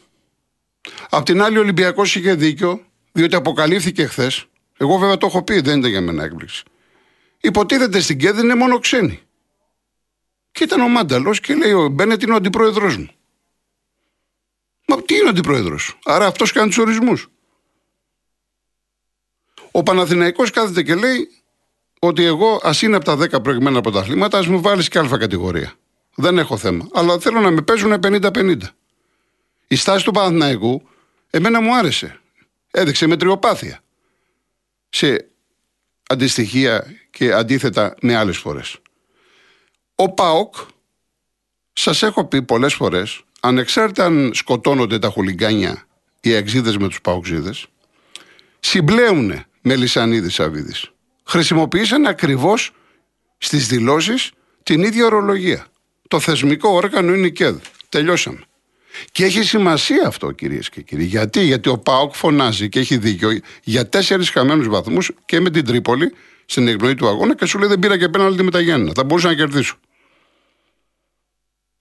Απ' 1.10 1.24
την 1.24 1.42
άλλη 1.42 1.56
ο 1.58 1.60
Ολυμπιακός 1.60 2.16
είχε 2.16 2.34
δίκιο 2.34 2.84
διότι 3.12 3.34
αποκαλύφθηκε 3.34 4.06
χθες. 4.06 4.46
Εγώ 4.76 4.98
βέβαια 4.98 5.16
το 5.16 5.26
έχω 5.26 5.42
πει, 5.42 5.60
δεν 5.60 5.78
ήταν 5.78 5.90
για 5.90 6.00
μένα 6.00 6.24
έκπληξη. 6.24 6.62
Υποτίθεται 7.40 8.00
στην 8.00 8.18
ΚΕΔ 8.18 8.38
είναι 8.38 8.54
μόνο 8.54 8.78
ξένοι. 8.78 9.20
Και 10.52 10.64
ήταν 10.64 10.80
ο 10.80 10.88
Μάνταλος 10.88 11.40
και 11.40 11.54
λέει: 11.54 11.72
Ο 11.72 11.88
Μπένετ 11.88 12.22
είναι 12.22 12.32
ο 12.32 12.36
αντιπρόεδρός 12.36 12.96
μου. 12.96 13.10
Μα 14.86 15.02
τι 15.02 15.14
είναι 15.14 15.24
ο 15.24 15.28
αντιπρόεδρος, 15.28 15.98
Άρα 16.04 16.26
αυτός 16.26 16.52
κάνει 16.52 16.68
τους 16.68 16.78
ορισμούς. 16.78 17.28
Ο 19.70 19.82
Παναθηναϊκός 19.82 20.50
κάθεται 20.50 20.82
και 20.82 20.94
λέει 20.94 21.28
ότι 21.98 22.24
εγώ, 22.24 22.60
ας 22.62 22.82
είναι 22.82 22.96
από 22.96 23.04
τα 23.04 23.16
10 23.16 23.42
προηγμένα 23.42 23.80
πρωταθλήματα, 23.80 24.38
ας 24.38 24.46
μου 24.46 24.60
βάλεις 24.60 24.88
και 24.88 24.98
αλφα 24.98 25.18
κατηγορία. 25.18 25.72
Δεν 26.14 26.38
έχω 26.38 26.56
θέμα. 26.56 26.88
Αλλά 26.92 27.18
θέλω 27.18 27.40
να 27.40 27.50
με 27.50 27.62
παίζουν 27.62 27.92
50-50. 28.02 28.58
Η 29.66 29.76
στάση 29.76 30.04
του 30.04 30.10
Παναθηναϊκού 30.10 30.88
εμένα 31.30 31.60
μου 31.60 31.76
άρεσε. 31.76 32.20
Έδειξε 32.70 33.06
μετριοπάθεια. 33.06 33.80
Σε 34.88 35.28
αντιστοιχεία 36.08 36.86
και 37.10 37.32
αντίθετα 37.32 37.94
με 38.00 38.16
άλλες 38.16 38.36
φορές. 38.36 38.76
Ο 39.94 40.12
ΠΑΟΚ, 40.12 40.54
σας 41.72 42.02
έχω 42.02 42.24
πει 42.24 42.42
πολλές 42.42 42.74
φορές, 42.74 43.22
ανεξάρτητα 43.40 44.04
αν 44.04 44.30
σκοτώνονται 44.34 44.98
τα 44.98 45.08
χουλιγκάνια 45.08 45.86
οι 46.20 46.32
εξίδες 46.32 46.76
με 46.76 46.88
τους 46.88 47.00
ΠΑΟΚζίδες, 47.00 47.66
συμπλέουν 48.60 49.44
με 49.60 49.76
Λυσανίδη 49.76 50.28
Σαββίδης. 50.28 50.90
Χρησιμοποιήσαν 51.24 52.06
ακριβώς 52.06 52.70
στις 53.38 53.66
δηλώσεις 53.66 54.30
την 54.62 54.82
ίδια 54.82 55.04
ορολογία. 55.04 55.66
Το 56.12 56.20
θεσμικό 56.20 56.68
όργανο 56.68 57.14
είναι 57.14 57.26
η 57.26 57.32
ΚΕΔ. 57.32 57.56
Τελειώσαμε. 57.88 58.38
Και 59.12 59.24
έχει 59.24 59.42
σημασία 59.42 60.06
αυτό, 60.06 60.30
κυρίες 60.30 60.68
και 60.68 60.80
κύριοι. 60.80 61.04
Γιατί, 61.04 61.40
Γιατί 61.40 61.68
ο 61.68 61.78
Πάοκ 61.78 62.14
φωνάζει 62.14 62.68
και 62.68 62.78
έχει 62.78 62.96
δίκιο 62.96 63.40
για 63.62 63.88
τέσσερις 63.88 64.30
χαμένους 64.30 64.68
βαθμούς 64.68 65.10
και 65.24 65.40
με 65.40 65.50
την 65.50 65.64
Τρίπολη 65.64 66.14
στην 66.44 66.68
εκπνοή 66.68 66.94
του 66.94 67.08
αγώνα 67.08 67.34
και 67.34 67.46
σου 67.46 67.58
λέει 67.58 67.68
δεν 67.68 67.78
πήρα 67.78 67.98
και 67.98 68.08
πέναλτι 68.08 68.42
με 68.42 68.50
τα 68.50 68.60
Γιάννη. 68.60 68.92
Θα 68.94 69.04
μπορούσα 69.04 69.28
να 69.28 69.34
κερδίσω. 69.34 69.76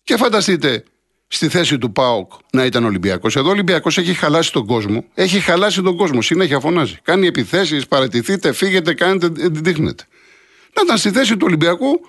Και 0.03 0.17
φανταστείτε 0.17 0.83
στη 1.27 1.47
θέση 1.47 1.77
του 1.77 1.91
Πάοκ 1.91 2.31
να 2.51 2.65
ήταν 2.65 2.85
Ολυμπιακός. 2.85 3.35
Εδώ 3.35 3.47
ο 3.47 3.51
Ολυμπιακός 3.51 3.97
έχει 3.97 4.13
χαλάσει 4.13 4.51
τον 4.51 4.65
κόσμο. 4.65 5.05
Έχει 5.13 5.39
χαλάσει 5.39 5.81
τον 5.81 5.97
κόσμο. 5.97 6.21
Συνέχεια 6.21 6.59
φωνάζει. 6.59 6.97
Κάνει 7.03 7.27
επιθέσεις, 7.27 7.87
παρατηθείτε, 7.87 8.51
φύγετε, 8.51 8.93
κάνετε, 8.93 9.47
δείχνετε. 9.49 10.03
Να 10.73 10.81
ήταν 10.83 10.97
στη 10.97 11.11
θέση 11.11 11.37
του 11.37 11.45
Ολυμπιακού 11.47 12.01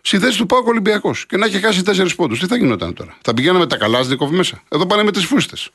στη 0.00 0.18
θέση 0.18 0.38
του 0.38 0.46
Πάουκ 0.46 0.66
Ολυμπιακός 0.66 1.26
και 1.26 1.36
να 1.36 1.46
έχει 1.46 1.58
χάσει 1.58 1.82
τέσσερις 1.82 2.14
πόντους. 2.14 2.40
Τι 2.40 2.46
θα 2.46 2.56
γινόταν 2.56 2.94
τώρα. 2.94 3.16
Θα 3.22 3.34
πηγαίναμε 3.34 3.66
τα 3.66 3.76
καλά 3.76 4.02
Σδίκοφ 4.02 4.30
μέσα. 4.30 4.62
Εδώ 4.68 4.86
πάνε 4.86 5.02
με 5.02 5.12
τις 5.12 5.24
φούστες. 5.24 5.70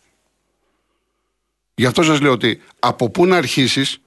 Γι' 1.75 1.86
αυτό 1.86 2.03
σας 2.03 2.22
λέω 2.22 2.32
ότι 2.32 2.62
από 2.79 3.10
πού 3.10 3.25
να 3.25 3.38
αρχίσεις 3.38 3.98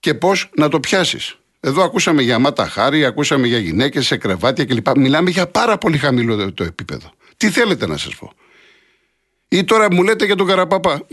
και 0.00 0.14
πώς 0.14 0.50
να 0.56 0.68
το 0.68 0.80
πιάσεις. 0.80 1.36
Εδώ 1.60 1.82
ακούσαμε 1.82 2.22
για 2.22 2.38
μάτα 2.38 2.68
χάρη, 2.68 3.04
ακούσαμε 3.04 3.46
για 3.46 3.58
γυναίκες 3.58 4.06
σε 4.06 4.16
κρεβάτια 4.16 4.64
κλπ. 4.64 4.96
Μιλάμε 4.96 5.30
για 5.30 5.46
πάρα 5.46 5.78
πολύ 5.78 5.98
χαμηλό 5.98 6.52
το 6.52 6.64
επίπεδο. 6.64 7.12
Τι 7.36 7.50
θέλετε 7.50 7.86
να 7.86 7.96
σας 7.96 8.16
πω; 8.16 8.32
Ή 9.48 9.64
τώρα 9.64 9.92
μου 9.92 10.02
λέτε 10.02 10.24
για 10.24 10.36
τον 10.36 10.46
Καραπαπά. 10.46 11.06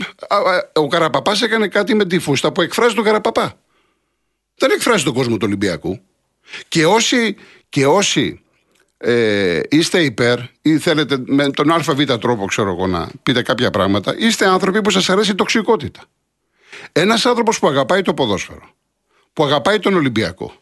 Ο 0.72 0.86
Καραπαπάς 0.88 1.42
έκανε 1.42 1.68
κάτι 1.68 1.94
με 1.94 2.06
τη 2.06 2.18
φούστα 2.18 2.52
που 2.52 2.60
εκφράζει 2.60 2.94
τον 2.94 3.04
Καραπαπά. 3.04 3.60
Δεν 4.54 4.70
εκφράζει 4.70 5.04
τον 5.04 5.14
κόσμο 5.14 5.36
του 5.36 5.46
Ολυμπιακού. 5.46 6.00
Και 6.68 6.86
όσοι, 6.86 7.36
και 7.68 7.86
όσοι 7.86 8.42
ε, 8.96 9.60
είστε 9.68 10.02
υπέρ 10.02 10.38
ή 10.62 10.78
θέλετε 10.78 11.22
με 11.26 11.50
τον 11.50 11.70
ΑΒ 11.70 12.04
τρόπο, 12.20 12.46
ξέρω 12.46 12.70
εγώ, 12.70 12.86
να 12.86 13.10
πείτε 13.22 13.42
κάποια 13.42 13.70
πράγματα, 13.70 14.14
είστε 14.18 14.46
άνθρωποι 14.46 14.80
που 14.80 14.90
σας 14.90 15.10
αρέσει 15.10 15.30
η 15.30 15.34
τοξικότητα. 15.34 16.00
Ένας 16.92 17.26
άνθρωπος 17.26 17.58
που 17.58 17.68
αγαπάει 17.68 18.02
το 18.02 18.14
ποδόσφαιρο, 18.14 18.74
που 19.32 19.44
αγαπάει 19.44 19.78
τον 19.78 19.94
Ολυμπιακό, 19.94 20.54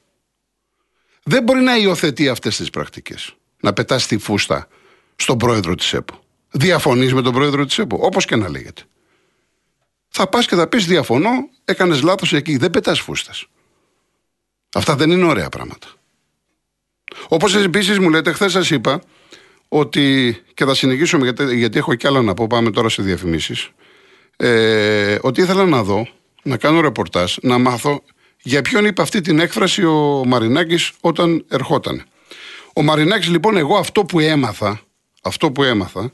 δεν 1.23 1.43
μπορεί 1.43 1.61
να 1.61 1.77
υιοθετεί 1.77 2.29
αυτές 2.29 2.57
τις 2.57 2.71
πρακτικές. 2.71 3.37
Να 3.61 3.73
πετάς 3.73 4.07
τη 4.07 4.19
φούστα 4.19 4.69
στον 5.17 5.39
πρόεδρο 5.39 5.75
της 5.75 5.93
ΕΠΟ. 5.93 6.21
Διαφωνείς 6.51 7.15
με 7.15 7.23
τον 7.23 7.33
πρόεδρο 7.33 7.65
της 7.65 7.79
ΕΠΟ, 7.79 7.99
όπως 8.01 8.25
και 8.25 8.37
να 8.37 8.49
λέγεται. 8.49 8.83
Θα 10.09 10.29
πας 10.29 10.47
και 10.47 10.55
θα 10.55 10.67
πεις: 10.67 10.87
Διαφωνώ, 10.87 11.31
έκανες 11.65 12.03
λάθος 12.03 12.33
εκεί. 12.33 12.57
Δεν 12.57 12.71
πετάς 12.71 13.01
φούστας. 13.01 13.47
Αυτά 14.75 14.97
δεν 14.97 15.11
είναι 15.11 15.25
ωραία 15.25 15.49
πράγματα. 15.49 15.87
Όπως 17.29 17.55
επίσης 17.55 17.99
μου 17.99 18.11
λέτε, 18.11 18.33
χθες 18.33 18.53
σας 18.53 18.71
είπα 18.71 19.03
ότι. 19.69 20.37
και 20.55 20.65
θα 20.65 20.75
συνεχίσουμε 20.75 21.25
γιατί, 21.25 21.57
γιατί 21.57 21.79
έχω 21.79 21.95
κι 21.95 22.07
άλλα 22.07 22.23
να 22.23 22.35
πω. 22.35 22.47
Πάμε 22.47 22.71
τώρα 22.71 22.89
σε 22.89 23.03
διαφημίσεις. 23.03 23.71
Ε, 24.37 25.19
ότι 25.21 25.41
ήθελα 25.41 25.65
να 25.65 25.83
δω, 25.83 26.09
να 26.43 26.57
κάνω 26.57 26.81
ρεπορτάζ, 26.81 27.37
να 27.43 27.59
μάθω 27.59 28.03
για 28.43 28.63
ποιον 28.63 28.85
είπε 28.85 29.03
αυτή 29.03 29.21
την 29.21 29.39
έκφραση 29.39 29.85
ο 29.85 30.23
Μαρινάκης 30.27 30.93
όταν 31.01 31.45
ερχόταν. 31.49 32.05
Ο 32.75 32.83
Μαρινάκης, 32.83 33.29
λοιπόν, 33.29 33.57
εγώ 33.57 33.77
αυτό 33.77 34.05
που 34.05 34.21
έμαθα, 34.21 34.81
αυτό 35.23 35.51
που 35.53 35.63
έμαθα, 35.63 36.13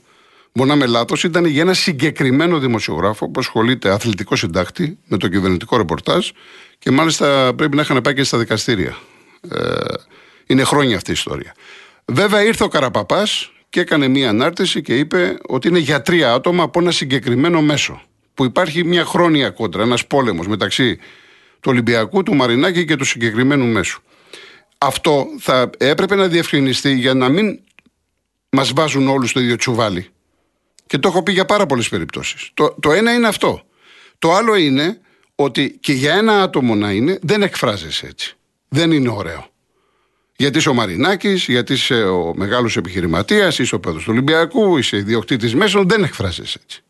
μπορεί 0.55 0.69
να 0.69 0.75
είμαι 0.75 0.85
λάθος, 0.85 1.23
ήταν 1.23 1.45
για 1.45 1.61
ένα 1.61 1.73
συγκεκριμένο 1.73 2.59
δημοσιογράφο 2.59 3.29
που 3.29 3.39
ασχολείται 3.39 3.89
αθλητικό 3.89 4.35
συντάκτη 4.35 4.97
με 5.07 5.17
το 5.17 5.27
κυβερνητικό 5.27 5.77
ρεπορτάζ 5.77 6.29
και 6.79 6.91
μάλιστα 6.91 7.53
πρέπει 7.55 7.75
να 7.75 7.81
είχαν 7.81 8.01
πάει 8.01 8.13
και 8.13 8.23
στα 8.23 8.37
δικαστήρια. 8.37 8.97
Ε, 9.49 9.59
είναι 10.45 10.63
χρόνια 10.63 10.95
αυτή 10.95 11.09
η 11.09 11.13
ιστορία. 11.13 11.55
Βέβαια 12.05 12.43
ήρθε 12.43 12.63
ο 12.63 12.67
Καραπαπάς 12.67 13.51
και 13.69 13.79
έκανε 13.79 14.07
μία 14.07 14.29
ανάρτηση 14.29 14.81
και 14.81 14.97
είπε 14.97 15.37
ότι 15.47 15.67
είναι 15.67 15.79
για 15.79 16.01
τρία 16.01 16.33
άτομα 16.33 16.63
από 16.63 16.79
ένα 16.79 16.91
συγκεκριμένο 16.91 17.61
μέσο. 17.61 18.01
Που 18.33 18.45
υπάρχει 18.45 18.83
μια 18.83 19.05
χρόνια 19.05 19.49
κόντρα, 19.49 19.83
ένας 19.83 20.07
πόλεμος 20.07 20.47
μεταξύ 20.47 20.95
του 21.59 21.71
Ολυμπιακού, 21.71 22.23
του 22.23 22.35
Μαρινάκη 22.35 22.85
και 22.85 22.95
του 22.95 23.05
συγκεκριμένου 23.05 23.65
μέσου. 23.65 24.01
Αυτό 24.77 25.25
θα 25.39 25.69
έπρεπε 25.77 26.15
να 26.15 26.27
διευκρινιστεί 26.27 26.93
για 26.93 27.13
να 27.13 27.29
μην 27.29 27.59
μας 28.49 28.73
βάζουν 28.73 29.07
όλους 29.07 29.29
στο 29.29 29.39
ίδιο 29.39 29.55
τσουβάλι. 29.55 30.09
Και 30.87 30.97
το 30.97 31.07
έχω 31.07 31.23
πει 31.23 31.31
για 31.31 31.45
πάρα 31.45 31.65
πολλές 31.65 31.89
περιπτώσεις. 31.89 32.49
Το, 32.53 32.75
το 32.79 32.91
ένα 32.91 33.13
είναι 33.13 33.27
αυτό. 33.27 33.61
Το 34.19 34.33
άλλο 34.33 34.55
είναι 34.55 34.99
ότι 35.35 35.77
και 35.79 35.93
για 35.93 36.13
ένα 36.13 36.41
άτομο 36.41 36.75
να 36.75 36.91
είναι, 36.91 37.19
δεν 37.21 37.41
εκφράζεσαι 37.41 38.07
έτσι. 38.07 38.37
Δεν 38.67 38.91
είναι 38.91 39.09
ωραίο. 39.09 39.49
Γιατί 40.37 40.57
είσαι 40.57 40.69
ο 40.69 40.73
Μαρινάκης, 40.73 41.45
γιατί 41.45 41.73
είσαι 41.73 42.03
ο 42.03 42.33
μεγάλος 42.35 42.77
επιχειρηματίας, 42.77 43.59
είσαι 43.59 43.75
ο 43.75 43.79
παιδί 43.79 43.97
του 43.97 44.03
Ολυμπιακού, 44.07 44.77
είσαι 44.77 44.97
ιδιοκτήτης 44.97 45.55
μέσων, 45.55 45.87
δεν 45.89 46.03
εκφράζεσαι 46.03 46.59
έτσι. 46.63 46.83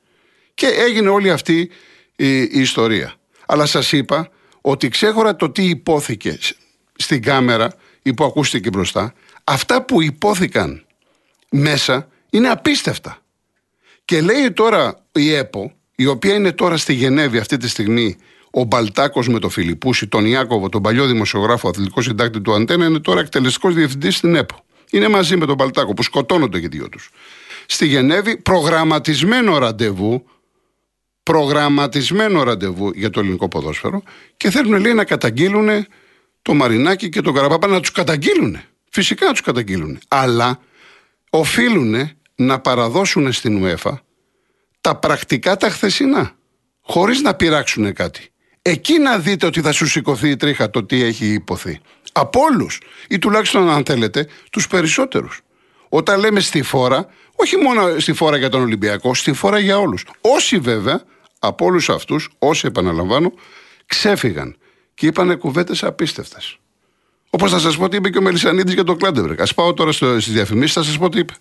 Και 0.53 0.67
έγινε 0.67 1.09
όλη 1.09 1.31
αυτή 1.31 1.71
η, 2.15 2.41
η 2.41 2.59
ιστορία. 2.59 3.13
Αλλά 3.45 3.65
σας 3.65 3.91
είπα 3.91 4.29
ότι 4.61 4.87
ξέχωρα 4.89 5.35
το 5.35 5.49
τι 5.49 5.63
υπόθηκε 5.63 6.39
στην 6.95 7.21
κάμερα 7.21 7.75
ή 8.01 8.13
που 8.13 8.23
ακούστηκε 8.23 8.69
μπροστά, 8.69 9.13
αυτά 9.43 9.85
που 9.85 10.01
υπόθηκαν 10.01 10.85
μέσα 11.49 12.07
είναι 12.29 12.47
απίστευτα. 12.47 13.24
Και 14.05 14.21
λέει 14.21 14.51
τώρα 14.51 15.05
η 15.11 15.33
ΕΠΟ, 15.33 15.73
η 15.95 16.05
οποία 16.05 16.33
είναι 16.33 16.51
τώρα 16.51 16.77
στη 16.77 16.93
Γενέβη 16.93 17.37
αυτή 17.37 17.57
τη 17.57 17.67
στιγμή, 17.67 18.17
ο 18.51 18.63
Μπαλτάκος 18.63 19.27
με 19.27 19.39
τον 19.39 19.49
Φιλιππούση, 19.49 20.07
τον 20.07 20.25
Ιάκωβο, 20.25 20.69
τον 20.69 20.81
παλιό 20.81 21.05
δημοσιογράφο, 21.05 21.69
αθλητικό 21.69 22.01
συντάκτη 22.01 22.41
του 22.41 22.53
Αντένα, 22.53 22.85
είναι 22.85 22.99
τώρα 22.99 23.19
εκτελεστικός 23.19 23.73
διευθυντής 23.73 24.15
στην 24.15 24.35
ΕΠΟ. 24.35 24.65
Είναι 24.91 25.07
μαζί 25.07 25.37
με 25.37 25.45
τον 25.45 25.55
Μπαλτάκο 25.55 25.93
που 25.93 26.03
σκοτώνονται 26.03 26.59
και 26.59 26.67
δύο 26.67 26.89
τους. 26.89 27.09
Στη 27.65 27.85
Γενέβη, 27.85 28.37
προγραμματισμένο 28.37 29.57
ραντεβού, 29.57 30.25
προγραμματισμένο 31.23 32.43
ραντεβού 32.43 32.91
για 32.95 33.09
το 33.09 33.19
ελληνικό 33.19 33.47
ποδόσφαιρο 33.47 34.03
και 34.37 34.49
θέλουν 34.49 34.81
λέει 34.81 34.93
να 34.93 35.03
καταγγείλουν 35.03 35.69
το 36.41 36.53
Μαρινάκι 36.53 37.09
και 37.09 37.21
τον 37.21 37.33
Καραπάπα 37.33 37.67
να 37.67 37.79
τους 37.79 37.91
καταγγείλουν. 37.91 38.59
Φυσικά 38.89 39.25
να 39.25 39.31
τους 39.31 39.41
καταγγείλουν. 39.41 39.99
Αλλά 40.07 40.59
οφείλουν 41.29 42.09
να 42.35 42.59
παραδώσουν 42.59 43.31
στην 43.31 43.63
UEFA 43.63 43.93
τα 44.81 44.95
πρακτικά 44.95 45.57
τα 45.57 45.69
χθεσινά, 45.69 46.31
χωρίς 46.81 47.21
να 47.21 47.33
πειράξουν 47.33 47.93
κάτι. 47.93 48.29
Εκεί 48.61 48.99
να 48.99 49.17
δείτε 49.17 49.45
ότι 49.45 49.61
θα 49.61 49.71
σου 49.71 49.87
σηκωθεί 49.87 50.29
η 50.29 50.35
τρίχα 50.35 50.69
το 50.69 50.85
τι 50.85 51.03
έχει 51.03 51.25
υποθεί. 51.25 51.79
Από 52.11 52.39
όλους, 52.39 52.81
ή 53.07 53.19
τουλάχιστον 53.19 53.69
αν 53.69 53.83
θέλετε, 53.85 54.27
τους 54.51 54.67
περισσότερους. 54.67 55.41
Όταν 55.89 56.19
λέμε 56.19 56.39
στη 56.39 56.61
φόρα, 56.61 57.07
όχι 57.35 57.57
μόνο 57.57 57.99
στη 57.99 58.13
φόρα 58.13 58.37
για 58.37 58.49
τον 58.49 58.61
Ολυμπιακό, 58.61 59.13
στη 59.13 59.33
φόρα 59.33 59.59
για 59.59 59.77
όλους. 59.77 60.05
Όσοι 60.21 60.57
βέβαια, 60.57 61.03
από 61.39 61.65
όλους 61.65 61.89
αυτούς, 61.89 62.29
όσοι 62.39 62.67
επαναλαμβάνω, 62.67 63.33
ξέφυγαν 63.85 64.57
και 64.93 65.05
είπαν 65.05 65.37
κουβέντες 65.37 65.83
απίστευτες. 65.83 66.57
Όπως 67.29 67.51
θα 67.51 67.59
σας 67.59 67.77
πω 67.77 67.89
τι 67.89 67.97
είπε 67.97 68.09
και 68.09 68.17
ο 68.17 68.21
Μελισανίδης 68.21 68.73
για 68.73 68.83
τον 68.83 68.97
Κλάντεμπεργκ. 68.97 69.41
Ας 69.41 69.47
πάω 69.55 69.73
τώρα 69.73 69.91
στις 69.91 70.31
διαφημίσεις, 70.31 70.73
θα 70.73 70.83
σας 70.83 70.97
πω 70.97 71.09
τι 71.09 71.19
είπε. 71.19 71.33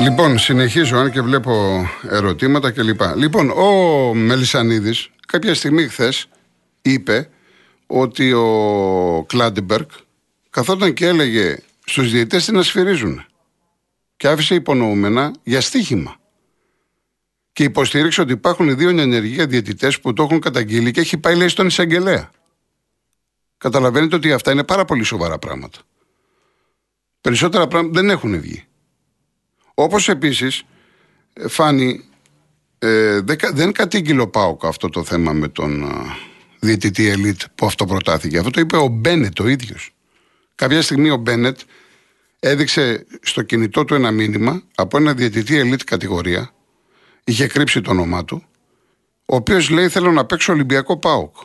Λοιπόν, 0.00 0.38
συνεχίζω 0.38 0.98
αν 0.98 1.10
και 1.10 1.20
βλέπω 1.20 1.84
ερωτήματα 2.08 2.70
κλπ. 2.70 3.00
Λοιπόν, 3.16 3.50
ο 3.50 3.70
Μελισανίδης 4.14 5.10
κάποια 5.26 5.54
στιγμή 5.54 5.88
χθες 5.88 6.28
είπε 6.82 7.28
ότι 7.86 8.32
ο 8.32 9.24
Κλάντεμπεργκ 9.28 9.86
καθόταν 10.50 10.92
και 10.92 11.06
έλεγε 11.06 11.56
στους 11.84 12.10
διαιτητές 12.10 12.44
τι 12.44 12.52
να 12.52 12.62
σφυρίζουν. 12.62 13.24
Και 14.16 14.28
άφησε 14.28 14.54
υπονοούμενα 14.54 15.32
για 15.42 15.60
στοίχημα. 15.60 16.16
Και 17.52 17.62
υποστήριξε 17.62 18.20
ότι 18.20 18.32
υπάρχουν 18.32 18.76
δύο 18.76 18.88
ενεργεία 18.88 19.46
διαιτητές 19.46 20.00
που 20.00 20.12
το 20.12 20.22
έχουν 20.22 20.40
καταγγείλει 20.40 20.90
και 20.90 21.00
έχει 21.00 21.18
πάει 21.18 21.36
λέει 21.36 21.48
στον 21.48 21.66
εισαγγελέα. 21.66 22.30
Καταλαβαίνετε 23.58 24.16
ότι 24.16 24.32
αυτά 24.32 24.52
είναι 24.52 24.64
πάρα 24.64 24.84
πολύ 24.84 25.02
σοβαρά 25.02 25.38
πράγματα. 25.38 25.78
Περισσότερα 27.20 27.66
πράγματα 27.66 28.00
δεν 28.00 28.10
έχουν 28.10 28.40
βγει. 28.40 28.64
Όπως 29.82 30.08
επίσης, 30.08 30.62
φάνη, 31.48 32.04
ε, 32.78 33.20
δεν 33.52 33.72
κατήγγειλε 33.72 34.20
ο 34.20 34.28
Πάοκ 34.28 34.64
αυτό 34.64 34.88
το 34.88 35.04
θέμα 35.04 35.32
με 35.32 35.48
τον 35.48 35.82
ε, 35.82 35.86
διαιτητή 36.58 37.08
ελίτ 37.08 37.40
που 37.54 37.66
αυτό 37.66 37.84
προτάθηκε. 37.84 38.38
Αυτό 38.38 38.50
το 38.50 38.60
είπε 38.60 38.76
ο 38.76 38.86
Μπένετ 38.86 39.40
ο 39.40 39.48
ίδιος. 39.48 39.90
Κάποια 40.54 40.82
στιγμή 40.82 41.10
ο 41.10 41.16
Μπένετ 41.16 41.58
έδειξε 42.40 43.06
στο 43.22 43.42
κινητό 43.42 43.84
του 43.84 43.94
ένα 43.94 44.10
μήνυμα 44.10 44.62
από 44.74 44.96
ένα 44.96 45.14
διαιτητή 45.14 45.56
ελίτ 45.56 45.80
κατηγορία. 45.84 46.50
Είχε 47.24 47.46
κρύψει 47.46 47.80
το 47.80 47.90
όνομά 47.90 48.24
του. 48.24 48.44
Ο 49.26 49.36
οποίος 49.36 49.70
λέει: 49.70 49.88
Θέλω 49.88 50.12
να 50.12 50.24
παίξω 50.24 50.52
Ολυμπιακό 50.52 50.96
Πάοκ. 50.96 51.36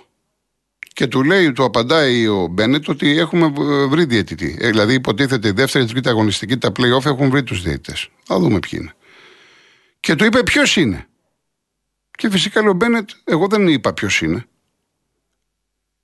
Και 0.96 1.08
του 1.08 1.24
λέει, 1.24 1.52
του 1.52 1.64
απαντάει 1.64 2.28
ο 2.28 2.48
Μπένετ 2.48 2.90
ότι 2.90 3.18
έχουμε 3.18 3.54
βρει 3.90 4.06
διαιτητή. 4.06 4.58
Ε, 4.60 4.70
δηλαδή, 4.70 4.94
υποτίθεται 4.94 5.48
η 5.48 5.52
δεύτερη, 5.52 5.86
τρίτη 5.86 6.10
αγωνιστική, 6.10 6.58
τα 6.58 6.72
playoff 6.80 7.06
έχουν 7.06 7.30
βρει 7.30 7.44
τους 7.44 7.62
διαιτητές. 7.62 8.10
Θα 8.24 8.40
δούμε 8.40 8.60
ποιοι 8.60 8.80
είναι. 8.82 8.94
Και 10.00 10.16
του 10.16 10.26
είπε 10.26 10.44
ποιος 10.44 10.76
είναι. 10.76 11.08
Και 12.12 12.30
φυσικά 12.30 12.62
λέει 12.62 12.70
ο 12.70 12.74
Μπένετ, 12.74 13.10
εγώ 13.24 13.48
δεν 13.48 13.68
είπα 13.68 13.94
ποιος 13.94 14.22
είναι. 14.22 14.46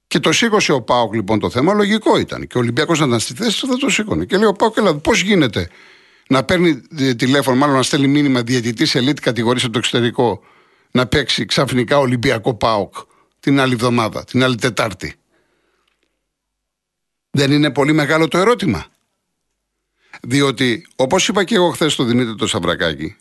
Και 0.08 0.20
το 0.20 0.32
σήκωσε 0.32 0.72
ο 0.72 0.82
Πάοκ 0.82 1.14
λοιπόν 1.14 1.40
το 1.40 1.50
θέμα, 1.50 1.74
λογικό 1.74 2.18
ήταν. 2.18 2.48
Και 2.48 2.58
ο 2.58 2.60
Ολυμπιακός 2.60 3.00
να 3.00 3.06
ήταν 3.06 3.20
στη 3.20 3.34
θέση 3.34 3.68
θα 3.68 3.78
το 3.78 3.90
σήκωνε. 3.90 4.26
Και 4.26 4.38
λέει 4.38 4.48
ο 4.48 4.54
Πάοκ, 4.54 4.74
δηλαδή, 4.74 5.00
πώς 5.00 5.22
γίνεται 5.22 5.70
να 6.28 6.44
παίρνει 6.44 6.82
τηλέφωνο, 7.16 7.58
μάλλον 7.58 7.76
να 7.76 7.84
στέλνει 7.84 8.08
μήνυμα 8.08 8.42
διαιτητής 8.42 8.96
ελίτ 8.96 9.20
κατηγορίας 9.20 9.64
από 9.64 9.74
το 9.74 9.80
εξωτερικό 9.80 10.42
να 10.92 11.08
παίξει 11.08 11.46
ξαφνικά 11.46 11.98
Ολυμπιακό 11.98 12.54
Πάοκ 12.54 12.94
την 13.42 13.60
άλλη 13.60 13.74
εβδομάδα, 13.74 14.24
την 14.24 14.44
άλλη 14.44 14.56
Τετάρτη. 14.56 15.16
Δεν 17.32 17.52
είναι 17.52 17.72
πολύ 17.72 17.94
μεγάλο 17.94 18.28
το 18.28 18.38
ερώτημα. 18.38 18.86
Διότι, 20.22 20.88
όπως 20.96 21.28
είπα 21.28 21.44
και 21.44 21.56
εγώ 21.56 21.70
χθες 21.70 21.94
στο 21.94 22.04
Δημήτρη 22.04 22.36
το 22.36 22.48
Σαβρακάκι, 22.48 23.16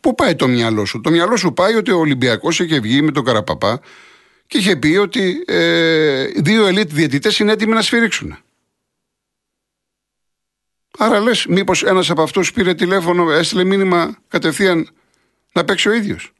πού 0.00 0.14
πάει 0.14 0.34
το 0.34 0.48
μυαλό 0.48 0.84
σου; 0.84 1.00
Το 1.00 1.10
μυαλό 1.10 1.36
σου 1.36 1.52
πάει 1.52 1.74
ότι 1.74 1.90
ο 1.90 1.98
Ολυμπιακός 1.98 2.60
είχε 2.60 2.80
βγει 2.80 3.02
με 3.02 3.10
τον 3.10 3.24
Καραπαπά 3.24 3.80
και 4.46 4.58
είχε 4.58 4.76
πει 4.76 4.96
ότι 4.96 5.44
ε, 5.46 6.24
δύο 6.24 6.66
ελίτ 6.66 6.92
διαιτητές 6.92 7.38
είναι 7.38 7.52
έτοιμοι 7.52 7.72
να 7.72 7.82
σφυρίξουν. 7.82 8.38
Άρα 10.98 11.20
λες, 11.20 11.46
μήπως 11.46 11.82
ένας 11.82 12.10
από 12.10 12.22
αυτούς 12.22 12.52
πήρε 12.52 12.74
τηλέφωνο, 12.74 13.30
έστειλε 13.30 13.64
μήνυμα 13.64 14.18
κατευθείαν 14.28 14.88
να 15.52 15.64
παίξει 15.64 15.88
ο 15.88 15.92
ίδιος; 15.92 16.32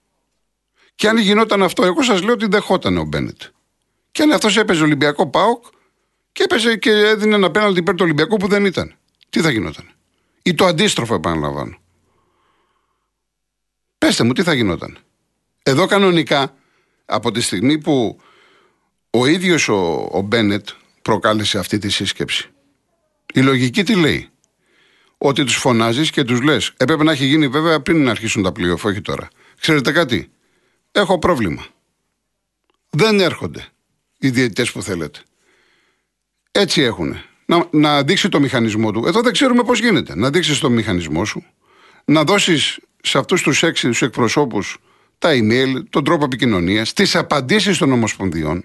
Και 0.99 1.09
αν 1.09 1.19
γινόταν 1.19 1.63
αυτό, 1.63 1.85
εγώ 1.85 2.03
σας 2.03 2.23
λέω 2.23 2.33
ότι 2.33 2.47
δεχόταν 2.47 2.97
ο 2.97 3.05
Μπένετ. 3.05 3.41
Και 4.11 4.23
αν 4.23 4.33
αυτός 4.33 4.57
έπαιζε 4.57 4.83
Ολυμπιακό 4.83 5.27
Πάοκ 5.27 5.65
και 6.33 6.43
έπαιζε 6.43 6.77
και 6.77 6.91
έδινε 6.91 7.35
ένα 7.35 7.51
πέναλτι 7.51 7.79
υπέρ 7.79 7.95
του 7.95 8.05
Ολυμπιακού 8.05 8.37
που 8.37 8.49
δεν 8.49 8.65
ήταν. 8.65 8.95
Τι 9.31 9.41
θα 9.41 9.51
γινόταν; 9.51 9.91
Ή 10.43 10.55
το 10.55 10.65
αντίστροφο, 10.65 11.15
επαναλαμβάνω. 11.15 11.79
Πεςτε 13.99 14.25
μου, 14.25 14.33
τι 14.33 14.43
θα 14.43 14.55
γινόταν; 14.55 14.99
Εδώ 15.63 15.87
κανονικά, 15.87 16.55
από 17.05 17.31
τη 17.31 17.41
στιγμή 17.41 17.79
που 17.79 18.21
ο 19.11 19.27
ίδιος 19.27 19.69
ο, 19.69 20.09
ο 20.13 20.21
Μπένετ 20.21 20.69
προκάλεσε 21.03 21.59
αυτή 21.59 21.79
τη 21.79 21.89
σύσκεψη, 21.89 22.51
η 23.35 23.41
λογική 23.41 23.85
τι 23.85 23.95
λέει; 23.95 24.29
Ότι 25.19 25.45
τους 25.45 25.57
φωνάζεις 25.57 26.11
και 26.11 26.25
τους 26.25 26.41
λες. 26.41 26.73
Έπρεπε 26.77 27.05
να 27.05 27.13
έχει 27.13 27.25
γίνει 27.25 27.49
βέβαια 27.49 27.81
πριν 27.81 28.05
να 28.05 28.11
αρχίσουν 28.11 28.43
τα 28.43 28.53
πλοία, 28.53 28.77
όχι 28.83 29.01
τώρα. 29.01 29.29
Ξέρετε 29.61 29.93
κάτι, 29.93 30.31
έχω 31.01 31.19
πρόβλημα. 31.19 31.67
Δεν 32.91 33.21
έρχονται 33.21 33.67
οι 34.19 34.31
διαιτητές 34.31 34.73
που 34.73 34.83
θέλετε. 34.83 35.21
Έτσι 36.51 36.81
έχουν. 36.83 37.17
Να, 37.47 37.69
να 37.71 38.03
δείξει 38.03 38.29
το 38.29 38.41
μηχανισμό 38.41 38.91
του. 38.91 39.07
Εδώ 39.07 39.21
δεν 39.21 39.33
ξέρουμε 39.33 39.63
πώς 39.63 39.79
γίνεται. 39.79 40.15
Να 40.15 40.31
δείξεις 40.31 40.59
το 40.59 40.71
μηχανισμό 40.71 41.25
σου, 41.25 41.45
να 42.05 42.25
δώσεις 42.25 42.79
σε 43.03 43.19
αυτούς 43.19 43.43
τους 43.43 43.63
έξι 43.63 43.87
τους 43.89 44.03
εκπροσώπους 44.03 44.79
τα 45.19 45.31
email, 45.33 45.83
τον 45.91 46.05
τρόπο 46.05 46.25
επικοινωνίας, 46.25 46.93
τις 46.93 47.17
απαντήσεις 47.17 47.79
των 47.79 47.93
Ομοσπονδιών, 47.93 48.65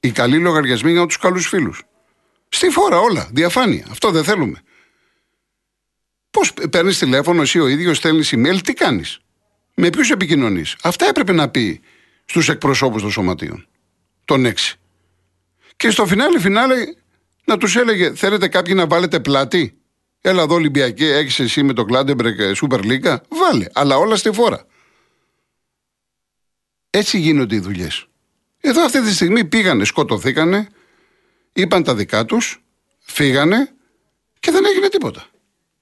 οι 0.00 0.10
καλοί 0.10 0.38
λογαριασμοί 0.38 0.90
για 0.92 1.06
τους 1.06 1.16
καλούς 1.16 1.46
φίλους. 1.46 1.82
Στη 2.48 2.68
φόρα 2.68 2.98
όλα, 2.98 3.28
διαφάνεια. 3.32 3.86
Αυτό 3.90 4.10
δεν 4.10 4.24
θέλουμε. 4.24 4.62
Πώς 6.30 6.52
παίρνεις 6.70 6.98
τηλέφωνο 6.98 7.42
εσύ 7.42 7.58
ο 7.58 7.68
ίδιος, 7.68 7.96
στέλνεις 7.96 8.34
email, 8.36 8.58
τι 8.64 8.72
κάνεις; 8.72 9.20
Με 9.74 9.90
ποιους 9.90 10.10
επικοινωνείς; 10.10 10.76
Αυτά 10.82 11.06
έπρεπε 11.08 11.32
να 11.32 11.48
πει 11.48 11.80
στους 12.24 12.48
εκπροσώπους 12.48 13.02
των 13.02 13.10
σωματείων. 13.10 13.66
Των 14.24 14.44
έξι. 14.44 14.78
Και 15.76 15.90
στο 15.90 16.06
φινάλε, 16.06 16.40
φινάλε, 16.40 16.76
να 17.44 17.56
τους 17.56 17.76
έλεγε: 17.76 18.14
Θέλετε 18.14 18.48
κάποιοι 18.48 18.74
να 18.76 18.86
βάλετε 18.86 19.20
πλάτη; 19.20 19.80
Έλα 20.20 20.42
εδώ 20.42 20.54
Ολυμπιακέ, 20.54 21.04
έχεις 21.04 21.38
εσύ 21.38 21.62
με 21.62 21.72
το 21.72 21.84
Κλάντεμπεργκ 21.84 22.54
Σούπερ 22.54 22.84
Λίγκα. 22.84 23.22
Βάλε, 23.28 23.66
αλλά 23.72 23.96
όλα 23.96 24.16
στη 24.16 24.32
φόρα. 24.32 24.66
Έτσι 26.90 27.18
γίνονται 27.18 27.54
οι 27.54 27.58
δουλειές. 27.58 28.06
Εδώ 28.60 28.84
αυτή 28.84 29.02
τη 29.02 29.12
στιγμή 29.12 29.44
πήγανε, 29.44 29.84
σκοτωθήκανε, 29.84 30.68
είπαν 31.52 31.82
τα 31.82 31.94
δικά 31.94 32.24
τους, 32.24 32.62
φύγανε 32.98 33.70
και 34.40 34.50
δεν 34.50 34.64
έγινε 34.64 34.88
τίποτα. 34.88 35.26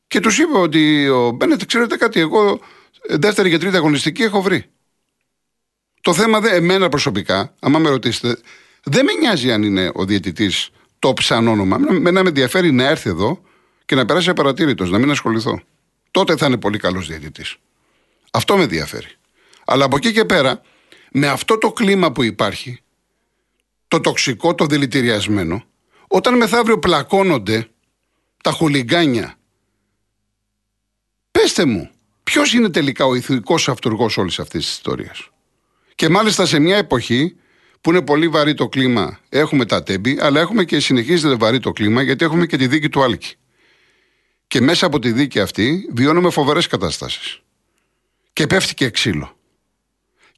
Και 0.07 0.21
τους 0.21 0.39
είπε 0.39 0.59
ότι 0.59 1.09
ο 1.09 1.31
Μπένετ, 1.31 1.65
ξέρετε 1.65 1.97
κάτι, 1.97 2.21
εγώ 2.21 2.61
δεύτερη 3.09 3.51
και 3.51 3.59
τρίτη 3.59 3.77
αγωνιστική 3.77 4.23
έχω 4.23 4.43
βρει. 4.43 4.65
Το 6.01 6.15
θέμα 6.15 6.41
δεν, 6.41 6.55
εμένα 6.55 6.89
προσωπικά, 6.89 7.55
άμα 7.61 7.79
με 7.79 7.89
ρωτήσετε, 7.89 8.41
δεν 8.83 9.05
με 9.05 9.13
νοιάζει 9.13 9.53
αν 9.53 9.63
είναι 9.63 9.91
ο 9.95 10.05
διαιτητής 10.05 10.71
το 10.99 11.15
σαν 11.21 11.49
όνομα. 11.49 11.79
Με 11.79 12.11
να 12.11 12.23
με 12.23 12.29
ενδιαφέρει 12.29 12.73
να 12.73 12.85
έρθει 12.85 13.09
εδώ 13.09 13.43
και 13.85 13.95
να 13.95 14.05
περάσει 14.05 14.31
απαρατήρητος, 14.31 14.91
να 14.91 14.99
μην 14.99 15.11
ασχοληθώ. 15.11 15.63
Τότε 16.11 16.37
θα 16.37 16.47
είναι 16.47 16.57
πολύ 16.57 16.79
καλός 16.79 17.07
διαιτητής. 17.07 17.57
Αυτό 18.31 18.57
με 18.57 18.63
ενδιαφέρει. 18.63 19.09
Αλλά 19.65 19.85
από 19.85 19.97
εκεί 19.97 20.13
και 20.13 20.25
πέρα, 20.25 20.61
με 21.13 21.27
αυτό 21.27 21.59
το 21.59 21.73
κλίμα 21.73 22.13
που 22.13 22.23
υπάρχει, 22.23 22.81
το 23.89 24.01
τοξικό, 24.01 24.55
το 24.55 24.67
δηλητηριασμένο, 24.67 25.65
όταν 26.09 26.37
μεθαύριο 26.37 26.79
πλακώνονται 26.79 27.69
τα 28.43 28.51
χουλιγκάνια, 28.51 29.35
πέστε 31.31 31.65
μου, 31.65 31.91
ποιος 32.29 32.53
είναι 32.53 32.69
τελικά 32.69 33.05
ο 33.05 33.15
ηθικό 33.15 33.55
αυτούργος 33.67 34.17
όλης 34.17 34.39
αυτής 34.39 34.65
της 34.65 34.73
ιστορίας; 34.73 35.31
Και 35.95 36.09
μάλιστα 36.09 36.47
σε 36.47 36.59
μια 36.59 36.77
εποχή 36.77 37.37
που 37.81 37.91
είναι 37.91 38.03
πολύ 38.03 38.29
βαρύ 38.29 38.55
το 38.55 38.69
κλίμα, 38.69 39.19
έχουμε 39.29 39.65
τα 39.65 39.83
τέμπη, 39.83 40.19
αλλά 40.21 40.41
έχουμε 40.41 40.65
και 40.65 40.81
συνεχίζεται 40.81 41.35
βαρύ 41.35 41.61
το 41.61 41.73
κλίμα 41.73 42.03
γιατί 42.03 42.25
έχουμε 42.25 42.47
και 42.47 42.57
τη 42.57 42.67
δίκη 42.67 42.89
του 42.89 43.03
Άλκη. 43.03 43.35
Και 44.47 44.61
μέσα 44.61 44.87
από 44.87 44.99
τη 44.99 45.13
δίκη 45.13 45.41
αυτή 45.41 45.89
βιώνουμε 45.95 46.31
φοβερές 46.31 46.67
καταστάσεις. 46.67 47.43
Και 48.33 48.47
πέφτει 48.47 48.75
και 48.75 48.91
ξύλο. 48.91 49.37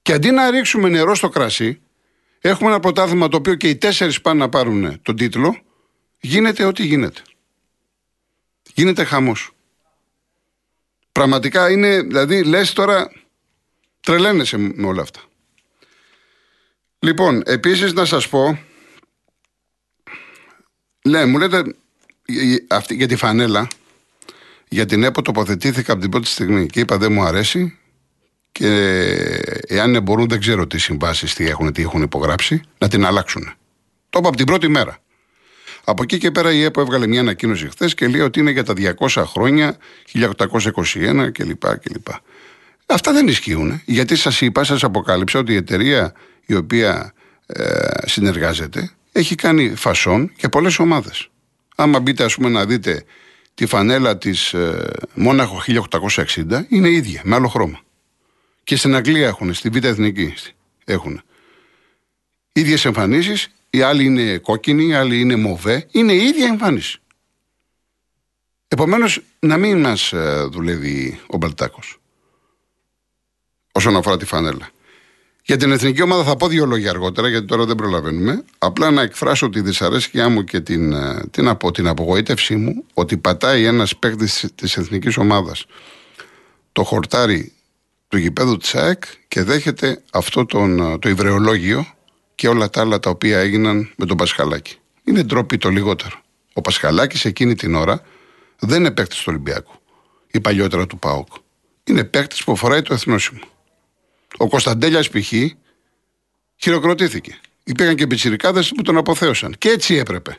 Και 0.03 0.13
αντί 0.13 0.31
να 0.31 0.51
ρίξουμε 0.51 0.89
νερό 0.89 1.15
στο 1.15 1.29
κρασί, 1.29 1.81
έχουμε 2.41 2.71
ένα 2.71 2.81
πρωτάθλημα 2.81 3.29
το 3.29 3.37
οποίο 3.37 3.55
και 3.55 3.69
οι 3.69 3.77
τέσσερις 3.77 4.21
πάνε 4.21 4.39
να 4.39 4.49
πάρουν 4.49 5.03
τον 5.03 5.17
τίτλο, 5.17 5.57
γίνεται 6.21 6.65
ό,τι 6.65 6.85
γίνεται. 6.85 7.21
Γίνεται 8.75 9.05
χαμός. 9.05 9.51
Πραγματικά 11.13 11.71
είναι, 11.71 12.01
δηλαδή 12.01 12.43
λες 12.43 12.73
τώρα, 12.73 13.13
τρελαίνεσαι 14.01 14.57
με 14.57 14.87
όλα 14.87 15.03
αυτά. 15.03 15.21
Λοιπόν, 16.99 17.43
επίσης 17.47 17.93
να 17.93 18.05
σας 18.05 18.29
πω. 18.29 18.65
Ναι, 21.03 21.25
μου 21.25 21.39
λέτε 21.39 21.63
αυτή, 22.69 22.95
για 22.95 23.09
τη 23.09 23.17
φανέλα. 23.17 23.69
Για 24.69 24.87
την 24.87 25.03
ΕΠΟ 25.03 25.23
τοποθετήθηκα 25.23 25.93
από 25.93 26.01
την 26.01 26.11
πρώτη 26.11 26.27
στιγμή 26.27 26.67
και 26.67 26.81
είπα 26.81 26.99
δεν 26.99 27.13
μου 27.13 27.23
αρέσει 27.23 27.79
και 28.53 28.69
εάν 29.67 30.03
μπορούν 30.03 30.29
δεν 30.29 30.41
ξέρω 30.41 30.67
τι 30.67 30.79
συμβάσεις 30.79 31.35
τι 31.35 31.47
έχουν, 31.47 31.73
τι 31.73 31.83
έχουν 31.83 32.03
υπογράψει 32.03 32.61
να 32.79 32.89
την 32.89 33.05
αλλάξουν. 33.05 33.53
Το 34.11 34.19
είπα 34.19 34.29
από 34.29 34.37
την 34.37 34.47
πρώτη 34.47 34.69
μέρα. 34.69 34.99
Από 35.91 36.03
εκεί 36.03 36.19
και 36.19 36.31
πέρα 36.31 36.53
η 36.53 36.63
ΕΠΟ 36.63 36.81
έβγαλε 36.81 37.07
μια 37.07 37.21
ανακοίνωση 37.21 37.69
χθες 37.69 37.95
και 37.95 38.09
λέει 38.09 38.21
ότι 38.21 38.41
είναι 38.41 38.51
για 38.51 38.65
τα 38.65 38.75
200 38.99 39.23
χρόνια, 39.27 39.77
1821 40.13 41.31
κλπ. 41.33 41.79
κλπ. 41.79 42.07
Αυτά 42.87 43.13
δεν 43.13 43.29
ισχύουν. 43.29 43.83
Γιατί 43.85 44.17
σας 44.17 44.41
είπα, 44.41 44.65
σας 44.65 44.85
αποκάλυψα 44.85 45.39
ότι 45.39 45.53
η 45.53 45.57
εταιρεία 45.57 46.13
η 46.47 46.55
οποία 46.55 47.13
ε, 47.47 47.63
συνεργάζεται 48.07 48.91
έχει 49.13 49.35
κάνει 49.35 49.75
φασόν 49.75 50.33
για 50.39 50.49
πολλές 50.49 50.79
ομάδες. 50.79 51.31
Άμα 51.77 52.01
μπείτε 52.01 52.25
ας 52.25 52.35
πούμε 52.35 52.49
να 52.49 52.67
δείτε 52.67 53.05
τη 53.55 53.67
φανέλα 53.67 54.19
της 54.19 54.53
ε, 54.53 54.91
Μόναχο 55.15 55.63
1860 55.67 56.65
είναι 56.69 56.91
ίδια 56.91 57.21
με 57.25 57.35
άλλο 57.35 57.49
χρώμα. 57.49 57.81
Και 58.65 58.77
στην 58.77 58.95
Αγγλία 58.95 59.27
έχουν, 59.27 59.55
στη 59.55 59.69
Β' 59.69 59.85
Εθνική 59.85 60.35
έχουν. 60.85 61.23
Ίδιες 62.53 62.85
εμφανίσεις, 62.85 63.49
οι 63.71 63.83
άλλοι 63.83 64.05
είναι 64.05 64.39
κόκκινοι, 64.39 64.87
οι 64.87 64.95
άλλοι 64.95 65.21
είναι 65.21 65.37
μοβέ, 65.37 65.87
είναι 65.91 66.13
η 66.13 66.25
ίδια 66.25 66.47
εμφάνιση. 66.47 66.99
Επομένως 68.69 69.21
να 69.39 69.57
μην 69.57 69.81
μας 69.81 70.13
ε, 70.13 70.49
δουλεύει 70.51 71.21
ο 71.27 71.37
Μπαλτάκος 71.37 72.01
όσον 73.73 73.97
αφορά 73.97 74.17
τη 74.17 74.25
φανέλα. 74.25 74.71
Για 75.45 75.57
την 75.57 75.73
εθνική 75.73 76.03
ομάδα 76.03 76.25
θα 76.25 76.37
πω 76.37 76.49
δύο 76.49 76.67
λόγια 76.67 76.91
αργότερα, 76.91 77.29
γιατί 77.29 77.47
τώρα 77.47 77.65
δεν 77.65 77.77
προλαβαίνουμε. 77.77 78.45
Απλά 78.59 78.91
να 78.91 79.03
εκφράσω 79.03 79.49
τη 79.49 79.61
δυσαρέσκειά 79.61 80.29
μου 80.29 80.45
και 80.45 80.61
την, 80.61 80.93
ε, 80.93 81.25
την, 81.31 81.49
απο, 81.49 81.71
την 81.71 81.87
απογοήτευσή 81.87 82.57
μου 82.57 82.85
ότι 82.95 83.17
πατάει 83.17 83.65
ένας 83.65 83.97
παίκτης 83.97 84.47
της 84.55 84.77
εθνικής 84.77 85.17
ομάδας 85.17 85.67
το 86.73 86.85
χορτάρι 86.85 87.53
του 88.09 88.17
γηπέδου 88.17 88.57
της 88.57 88.75
ΑΕΚ 88.75 89.05
και 89.29 89.43
δέχεται 89.43 90.03
αυτό 90.13 90.47
τον, 90.47 90.81
ε, 90.81 90.99
το 90.99 91.09
υβρεολόγιο 91.09 91.87
και 92.41 92.49
όλα 92.49 92.71
τα 92.71 92.81
άλλα 92.81 92.99
τα 92.99 93.11
οποία 93.11 93.39
έγιναν 93.39 93.93
με 93.97 94.07
τον 94.07 94.17
Πασχαλάκη. 94.17 94.77
Είναι 95.05 95.23
ντροπή 95.23 95.59
το 95.59 95.69
λιγότερο. 95.69 96.21
Ο 96.53 96.61
Πασχαλάκης 96.61 97.25
εκείνη 97.25 97.55
την 97.55 97.75
ώρα 97.75 98.03
δεν 98.59 98.79
είναι 98.81 98.91
παίκτης 98.91 99.19
του 99.19 99.25
Ολυμπιακού 99.27 99.73
ή 100.31 100.41
παλιότερα 100.41 100.87
του 100.87 100.99
ΠΑΟΚ. 100.99 101.27
Είναι 101.85 102.05
παίκτης 102.05 102.45
που 102.45 102.57
φοράει 102.57 102.83
το 102.83 102.95
εθνόσημο. 102.95 103.41
Ο 104.37 104.49
Κωνσταντέλιας 104.49 105.09
π.χ. 105.09 105.33
χειροκροτήθηκε. 106.57 107.41
Υπήρχαν 107.65 107.95
και 107.95 108.07
πιτσιρικάδες 108.07 108.73
που 108.77 108.83
τον 108.83 108.97
αποθέωσαν. 108.97 109.55
Και 109.59 109.69
έτσι 109.69 109.95
έπρεπε. 109.95 110.39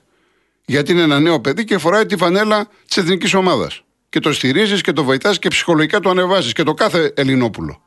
Γιατί 0.66 0.92
είναι 0.92 1.02
ένα 1.02 1.20
νέο 1.20 1.42
παιδί 1.42 1.64
και 1.64 1.78
φοράει 1.78 2.06
τη 2.06 2.18
φανέλα 2.18 2.68
της 2.88 2.98
εθνικής 2.98 3.34
ομάδας. 3.34 3.84
Και 4.10 4.20
το 4.20 4.34
στηρίζεις 4.34 4.82
και 4.82 4.92
το 4.92 5.04
βοηθάς 5.04 5.40
και 5.40 5.48
ψυχολογικά 5.48 6.00
το 6.00 6.10
ανεβάζεις 6.10 6.54
και 6.54 6.64
το 6.64 6.74
κάθε 6.74 7.14
Ελληνόπουλο. 7.16 7.82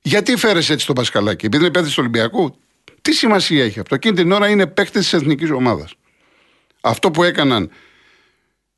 Γιατί 0.00 0.36
φέρεσαι 0.36 0.72
έτσι 0.72 0.86
τον 0.86 0.94
Πασκαλάκη, 0.94 1.46
επειδή 1.46 1.62
είναι 1.62 1.72
παίκτης 1.72 1.92
του 1.92 1.98
Ολυμπιακού; 2.00 2.56
Τι 3.08 3.14
σημασία 3.14 3.64
έχει 3.64 3.80
αυτό; 3.80 3.94
Εκείνη 3.94 4.14
την 4.14 4.32
ώρα 4.32 4.48
είναι 4.48 4.66
παίκτη 4.66 4.98
της 4.98 5.12
εθνικής 5.12 5.50
ομάδας. 5.50 5.94
Αυτό 6.80 7.10
που 7.10 7.22
έκαναν. 7.22 7.70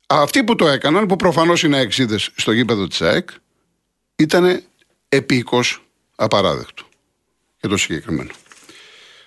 Αυτοί 0.07 0.43
που 0.43 0.55
το 0.55 0.67
έκαναν, 0.67 1.05
που 1.05 1.15
προφανώς 1.15 1.63
είναι 1.63 1.79
εξίδε 1.79 2.17
στο 2.17 2.51
γήπεδο 2.51 2.87
της 2.87 3.01
ΑΕΚ, 3.01 3.29
ήταν 4.15 4.63
επίκο 5.09 5.59
απαράδεκτο 6.15 6.83
για 7.59 7.69
το 7.69 7.77
συγκεκριμένο. 7.77 8.29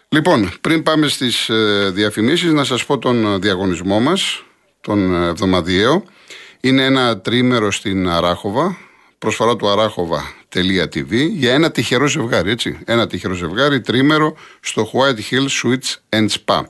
Λοιπόν, 0.09 0.53
πριν 0.61 0.83
πάμε 0.83 1.09
στις 1.09 1.49
ε, 1.49 1.91
διαφημίσεις, 1.95 2.53
να 2.53 2.65
σας 2.65 2.85
πω 2.87 2.99
τον 2.99 3.41
διαγωνισμό 3.41 4.01
μας, 4.01 4.45
τον 4.81 5.15
εβδομαδιαίο. 5.15 6.05
Είναι 6.61 6.85
ένα 6.85 7.21
τρίμερο 7.21 7.71
στην 7.71 8.09
Αράχοβα, 8.09 8.77
προσφορά 9.19 9.57
του 9.57 9.69
αράχοβα.tv 10.55 11.29
για 11.31 11.53
ένα 11.53 11.71
τυχερό 11.71 12.07
ζευγάρι, 12.07 12.51
έτσι. 12.51 12.79
Ένα 12.85 13.07
τυχερό 13.07 13.35
ζευγάρι, 13.35 13.81
τρίμερο 13.81 14.37
στο 14.61 14.91
White 14.93 15.35
Hill 15.35 15.47
Suites 15.63 16.19
and 16.19 16.29
Spa. 16.29 16.63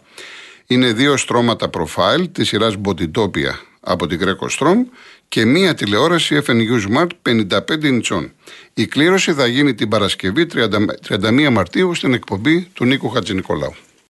Είναι 0.67 0.93
δύο 0.93 1.17
στρώματα 1.17 1.71
profile 1.73 2.25
της 2.33 2.49
σειράς 2.49 2.75
Bodytopia 2.85 3.53
από 3.81 4.07
την 4.07 4.21
Greco 4.23 4.59
Strom 4.59 4.77
και 5.29 5.45
μία 5.45 5.75
τηλεόραση 5.75 6.43
FNU 6.47 6.87
Smart 6.89 7.09
55 7.23 7.85
ιντσών. 7.85 8.33
Η 8.75 8.87
κλήρωση 8.87 9.33
θα 9.33 9.47
γίνει 9.47 9.75
την 9.75 9.89
Παρασκευή 9.89 10.47
31 11.09 11.49
Μαρτίου 11.51 11.95
στην 11.95 12.15
εκπομπή 12.15 12.69
του 12.73 12.85
Νίκου 12.85 13.09
Χατζηνικολάου. 13.09 13.75